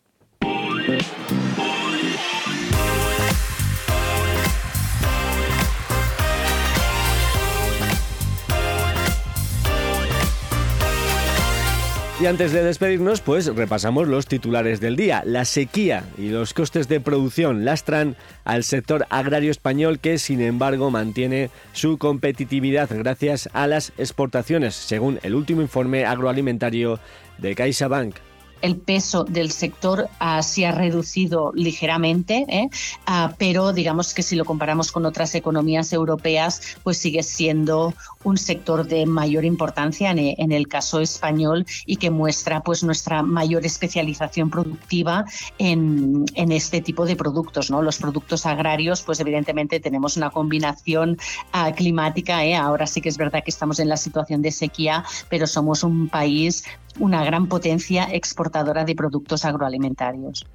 Y 12.21 12.27
antes 12.27 12.53
de 12.53 12.63
despedirnos, 12.63 13.23
pues 13.23 13.47
repasamos 13.47 14.07
los 14.07 14.27
titulares 14.27 14.79
del 14.79 14.95
día. 14.95 15.23
La 15.25 15.47
sequía 15.47 16.05
y 16.19 16.29
los 16.29 16.53
costes 16.53 16.87
de 16.87 17.01
producción 17.01 17.65
lastran 17.65 18.15
al 18.45 18.63
sector 18.63 19.07
agrario 19.09 19.51
español 19.51 20.01
que, 20.01 20.19
sin 20.19 20.43
embargo, 20.43 20.91
mantiene 20.91 21.49
su 21.73 21.97
competitividad 21.97 22.91
gracias 22.91 23.49
a 23.55 23.67
las 23.67 23.95
exportaciones, 23.97 24.75
según 24.75 25.19
el 25.23 25.35
último 25.35 25.63
informe 25.63 26.05
agroalimentario 26.05 27.01
de 27.39 27.55
CaixaBank 27.55 28.17
el 28.63 28.77
peso 28.77 29.25
del 29.25 29.51
sector 29.51 30.09
uh, 30.21 30.43
se 30.43 30.67
ha 30.67 30.73
reducido 30.73 31.53
ligeramente, 31.55 32.45
¿eh? 32.49 32.69
uh, 33.09 33.33
pero 33.39 33.73
digamos 33.73 34.15
que 34.15 34.23
si 34.23 34.37
lo 34.37 34.45
comparamos 34.45 34.93
con 34.93 35.07
otras 35.07 35.35
economías 35.35 35.93
europeas, 35.93 36.77
pues 36.83 36.99
sigue 36.99 37.23
siendo 37.23 37.95
un 38.25 38.37
sector 38.37 38.87
de 38.87 39.07
mayor 39.07 39.45
importancia 39.45 40.11
en, 40.11 40.19
en, 40.19 40.53
el 40.53 40.69
caso 40.69 41.01
español 41.01 41.65
y 41.87 41.97
que 41.97 42.11
muestra 42.11 42.61
pues 42.61 42.83
nuestra 42.83 43.23
mayor 43.23 43.65
especialización 43.65 44.51
productiva 44.51 45.25
en, 45.59 46.25
este 46.35 46.81
tipo 46.81 47.07
de 47.07 47.17
productos. 47.17 47.71
Los 47.71 47.99
productos 47.99 48.45
agrarios, 48.45 49.03
pues 49.03 49.21
evidentemente 49.21 49.81
tenemos 49.81 50.17
una 50.17 50.31
combinación 50.31 51.17
uh, 51.55 51.73
climática. 51.75 52.45
¿eh? 52.45 52.57
Ahora 52.57 52.87
sí 52.87 53.01
que 53.01 53.09
es 53.09 53.17
verdad 53.17 53.43
que 53.45 53.51
estamos 53.51 53.79
en 53.79 53.89
la 53.89 53.97
situación 53.97 54.43
de 54.43 54.51
sequía, 54.51 55.05
pero 55.29 55.47
somos 55.47 55.83
un 55.83 56.09
país 56.09 56.65
una 56.99 57.25
gran 57.25 57.47
potencia 57.47 58.09
exportadora 58.13 58.85
de 58.85 58.95
productos 58.95 59.45
agroalimentarios. 59.45 60.47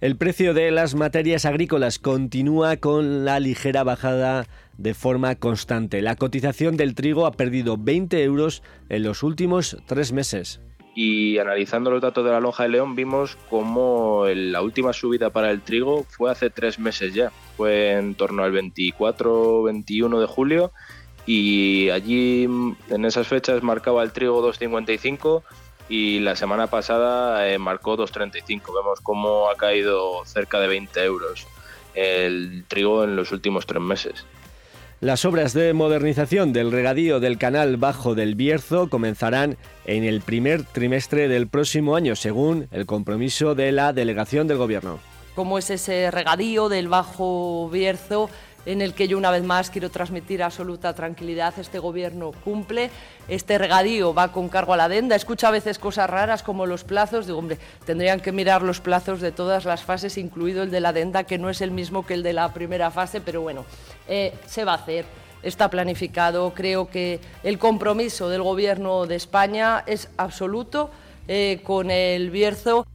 El 0.00 0.16
precio 0.16 0.52
de 0.52 0.70
las 0.70 0.94
materias 0.94 1.44
agrícolas 1.46 1.98
continúa 1.98 2.76
con 2.76 3.24
la 3.24 3.40
ligera 3.40 3.84
bajada 3.84 4.46
de 4.76 4.92
forma 4.92 5.34
constante. 5.36 6.02
La 6.02 6.16
cotización 6.16 6.76
del 6.76 6.94
trigo 6.94 7.26
ha 7.26 7.32
perdido 7.32 7.76
20 7.78 8.22
euros 8.22 8.62
en 8.88 9.02
los 9.02 9.22
últimos 9.22 9.78
tres 9.86 10.12
meses. 10.12 10.60
Y 10.96 11.38
analizando 11.38 11.90
los 11.90 12.02
datos 12.02 12.24
de 12.24 12.30
la 12.30 12.40
lonja 12.40 12.64
de 12.64 12.68
León 12.68 12.94
vimos 12.94 13.36
como 13.50 14.26
la 14.26 14.62
última 14.62 14.92
subida 14.92 15.30
para 15.30 15.50
el 15.50 15.62
trigo 15.62 16.04
fue 16.04 16.30
hace 16.30 16.50
tres 16.50 16.78
meses 16.78 17.14
ya. 17.14 17.30
Fue 17.56 17.92
en 17.92 18.14
torno 18.14 18.44
al 18.44 18.52
24-21 18.52 20.20
de 20.20 20.26
julio 20.26 20.72
y 21.26 21.88
allí 21.90 22.44
en 22.44 23.04
esas 23.04 23.26
fechas 23.26 23.62
marcaba 23.62 24.02
el 24.02 24.12
trigo 24.12 24.46
2.55 24.46 25.42
y 25.88 26.20
la 26.20 26.36
semana 26.36 26.66
pasada 26.66 27.48
eh, 27.48 27.58
marcó 27.58 27.96
2.35. 27.96 28.74
Vemos 28.74 29.00
cómo 29.02 29.50
ha 29.50 29.56
caído 29.56 30.24
cerca 30.24 30.60
de 30.60 30.68
20 30.68 31.04
euros 31.04 31.46
el 31.94 32.64
trigo 32.68 33.04
en 33.04 33.16
los 33.16 33.32
últimos 33.32 33.66
tres 33.66 33.82
meses. 33.82 34.26
Las 35.00 35.24
obras 35.24 35.52
de 35.52 35.72
modernización 35.74 36.52
del 36.52 36.72
regadío 36.72 37.20
del 37.20 37.36
canal 37.36 37.76
bajo 37.76 38.14
del 38.14 38.36
Bierzo 38.36 38.88
comenzarán 38.88 39.58
en 39.84 40.04
el 40.04 40.22
primer 40.22 40.64
trimestre 40.64 41.28
del 41.28 41.46
próximo 41.46 41.94
año, 41.94 42.16
según 42.16 42.68
el 42.70 42.86
compromiso 42.86 43.54
de 43.54 43.70
la 43.72 43.92
delegación 43.92 44.48
del 44.48 44.56
Gobierno. 44.56 44.98
¿Cómo 45.34 45.58
es 45.58 45.68
ese 45.68 46.10
regadío 46.10 46.68
del 46.68 46.88
bajo 46.88 47.68
Bierzo? 47.70 48.30
En 48.66 48.82
el 48.82 48.94
que 48.94 49.08
yo 49.08 49.18
una 49.18 49.30
vez 49.30 49.42
más 49.42 49.70
quiero 49.70 49.90
transmitir 49.90 50.42
absoluta 50.42 50.94
tranquilidad. 50.94 51.54
Este 51.58 51.78
gobierno 51.78 52.32
cumple, 52.32 52.90
este 53.28 53.58
regadío 53.58 54.14
va 54.14 54.32
con 54.32 54.48
cargo 54.48 54.72
a 54.72 54.76
la 54.76 54.84
adenda. 54.84 55.16
Escucha 55.16 55.48
a 55.48 55.52
veces 55.52 55.78
cosas 55.78 56.08
raras 56.08 56.42
como 56.42 56.66
los 56.66 56.84
plazos. 56.84 57.26
Digo, 57.26 57.38
hombre, 57.38 57.58
tendrían 57.84 58.20
que 58.20 58.32
mirar 58.32 58.62
los 58.62 58.80
plazos 58.80 59.20
de 59.20 59.32
todas 59.32 59.64
las 59.64 59.82
fases, 59.82 60.18
incluido 60.18 60.62
el 60.62 60.70
de 60.70 60.80
la 60.80 60.90
adenda, 60.90 61.24
que 61.24 61.38
no 61.38 61.50
es 61.50 61.60
el 61.60 61.70
mismo 61.70 62.06
que 62.06 62.14
el 62.14 62.22
de 62.22 62.32
la 62.32 62.52
primera 62.52 62.90
fase, 62.90 63.20
pero 63.20 63.42
bueno, 63.42 63.64
eh, 64.08 64.32
se 64.46 64.64
va 64.64 64.72
a 64.72 64.76
hacer. 64.76 65.04
Está 65.42 65.68
planificado. 65.68 66.54
Creo 66.54 66.88
que 66.88 67.20
el 67.42 67.58
compromiso 67.58 68.30
del 68.30 68.42
Gobierno 68.42 69.06
de 69.06 69.16
España 69.16 69.84
es 69.86 70.08
absoluto 70.16 70.90
eh, 71.28 71.60
con 71.64 71.90
el 71.90 72.30
Bierzo. 72.30 72.86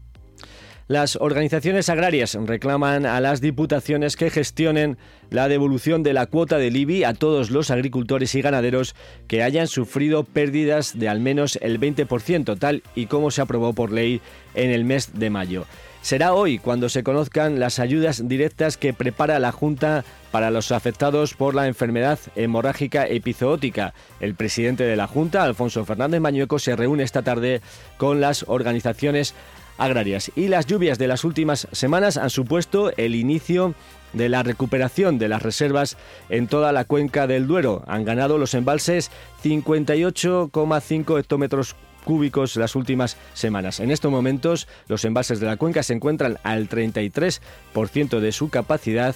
Las 0.89 1.17
organizaciones 1.17 1.87
agrarias 1.89 2.33
reclaman 2.33 3.05
a 3.05 3.21
las 3.21 3.41
diputaciones 3.41 4.15
que 4.15 4.31
gestionen 4.31 4.97
la 5.29 5.47
devolución 5.47 6.01
de 6.01 6.13
la 6.13 6.25
cuota 6.25 6.57
del 6.57 6.75
IBI 6.75 7.03
a 7.03 7.13
todos 7.13 7.51
los 7.51 7.69
agricultores 7.69 8.33
y 8.33 8.41
ganaderos 8.41 8.95
que 9.27 9.43
hayan 9.43 9.67
sufrido 9.67 10.23
pérdidas 10.23 10.97
de 10.97 11.07
al 11.07 11.19
menos 11.19 11.59
el 11.61 11.79
20%, 11.79 12.57
tal 12.57 12.81
y 12.95 13.05
como 13.05 13.29
se 13.29 13.41
aprobó 13.43 13.73
por 13.73 13.91
ley 13.91 14.19
en 14.55 14.71
el 14.71 14.83
mes 14.83 15.11
de 15.13 15.29
mayo. 15.29 15.67
Será 16.01 16.33
hoy 16.33 16.57
cuando 16.57 16.89
se 16.89 17.03
conozcan 17.03 17.59
las 17.59 17.77
ayudas 17.77 18.27
directas 18.27 18.77
que 18.77 18.93
prepara 18.93 19.37
la 19.37 19.51
Junta 19.51 20.05
para 20.31 20.49
los 20.49 20.71
afectados 20.71 21.33
por 21.33 21.53
la 21.53 21.67
enfermedad 21.67 22.17
hemorrágica 22.35 23.05
epizootica. 23.05 23.93
El 24.21 24.33
presidente 24.33 24.85
de 24.85 24.95
la 24.95 25.07
Junta, 25.07 25.43
Alfonso 25.43 25.85
Fernández 25.85 26.21
Mañueco, 26.21 26.57
se 26.57 26.75
reúne 26.75 27.03
esta 27.03 27.21
tarde 27.21 27.61
con 27.97 28.21
las 28.21 28.45
organizaciones 28.47 29.35
agrarias. 29.80 30.32
Y 30.36 30.49
las 30.49 30.67
lluvias 30.67 30.99
de 30.99 31.07
las 31.07 31.23
últimas 31.23 31.67
semanas 31.71 32.17
han 32.17 32.30
supuesto 32.30 32.91
el 32.97 33.15
inicio 33.15 33.73
de 34.13 34.30
la 34.30 34.43
recuperación 34.43 35.17
de 35.17 35.30
las 35.30 35.41
reservas 35.41 35.97
en 36.30 36.47
toda 36.47 36.71
la 36.71 36.86
cuenca 36.86 37.25
del 37.25 37.47
Duero. 37.47 37.84
Han 37.88 38.05
ganado 38.05 38.38
los 38.38 38.53
embalses 38.53 39.09
58,5 39.43 41.19
hectómetros 41.19 41.75
cúbicos 42.03 42.55
las 42.55 42.75
últimas 42.75 43.17
semanas. 43.34 43.80
En 43.80 43.91
estos 43.91 44.11
momentos 44.11 44.67
los 44.88 45.05
embalses 45.05 45.39
de 45.39 45.47
la 45.47 45.57
cuenca 45.57 45.84
se 45.84 45.93
encuentran 45.93 46.38
al 46.43 46.69
33% 46.69 48.19
de 48.19 48.32
su 48.32 48.49
capacidad 48.49 49.15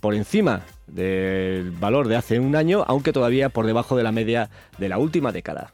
por 0.00 0.14
encima 0.14 0.62
del 0.86 1.70
valor 1.70 2.08
de 2.08 2.16
hace 2.16 2.38
un 2.38 2.56
año, 2.56 2.84
aunque 2.86 3.12
todavía 3.12 3.48
por 3.48 3.66
debajo 3.66 3.96
de 3.96 4.02
la 4.02 4.12
media 4.12 4.50
de 4.78 4.88
la 4.88 4.98
última 4.98 5.32
década. 5.32 5.73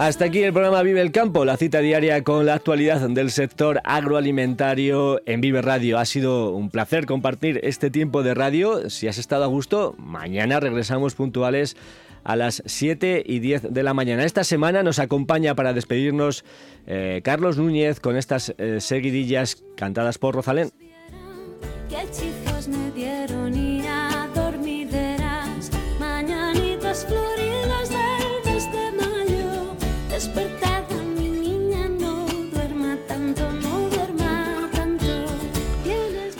Hasta 0.00 0.24
aquí 0.24 0.42
el 0.42 0.54
programa 0.54 0.82
Vive 0.82 1.02
el 1.02 1.12
Campo, 1.12 1.44
la 1.44 1.58
cita 1.58 1.80
diaria 1.80 2.24
con 2.24 2.46
la 2.46 2.54
actualidad 2.54 3.06
del 3.10 3.30
sector 3.30 3.82
agroalimentario 3.84 5.20
en 5.26 5.42
Vive 5.42 5.60
Radio. 5.60 5.98
Ha 5.98 6.06
sido 6.06 6.52
un 6.52 6.70
placer 6.70 7.04
compartir 7.04 7.60
este 7.64 7.90
tiempo 7.90 8.22
de 8.22 8.32
radio. 8.32 8.88
Si 8.88 9.08
has 9.08 9.18
estado 9.18 9.44
a 9.44 9.48
gusto, 9.48 9.94
mañana 9.98 10.58
regresamos 10.58 11.14
puntuales 11.14 11.76
a 12.24 12.34
las 12.34 12.62
7 12.64 13.24
y 13.26 13.40
10 13.40 13.74
de 13.74 13.82
la 13.82 13.92
mañana. 13.92 14.24
Esta 14.24 14.42
semana 14.42 14.82
nos 14.82 14.98
acompaña 15.00 15.54
para 15.54 15.74
despedirnos 15.74 16.46
eh, 16.86 17.20
Carlos 17.22 17.58
Núñez 17.58 18.00
con 18.00 18.16
estas 18.16 18.54
eh, 18.56 18.80
seguidillas 18.80 19.62
cantadas 19.76 20.16
por 20.16 20.34
Rosalén. 20.34 20.72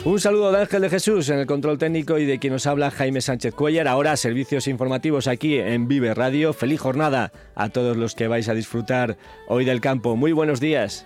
Un 0.03 0.19
saludo 0.19 0.51
de 0.51 0.59
Ángel 0.59 0.81
de 0.81 0.89
Jesús 0.89 1.29
en 1.29 1.39
el 1.39 1.45
control 1.45 1.77
técnico 1.77 2.17
y 2.17 2.25
de 2.25 2.37
quien 2.37 2.51
nos 2.51 2.67
habla 2.67 2.91
Jaime 2.91 3.21
Sánchez 3.21 3.53
Cuellar. 3.53 3.87
Ahora 3.87 4.17
servicios 4.17 4.67
informativos 4.67 5.27
aquí 5.27 5.57
en 5.57 5.87
Vive 5.87 6.13
Radio. 6.13 6.53
Feliz 6.53 6.81
jornada 6.81 7.31
a 7.55 7.69
todos 7.69 7.95
los 7.95 8.13
que 8.13 8.27
vais 8.27 8.49
a 8.49 8.53
disfrutar 8.53 9.17
hoy 9.47 9.63
del 9.63 9.79
campo. 9.79 10.15
Muy 10.15 10.33
buenos 10.33 10.59
días. 10.59 11.05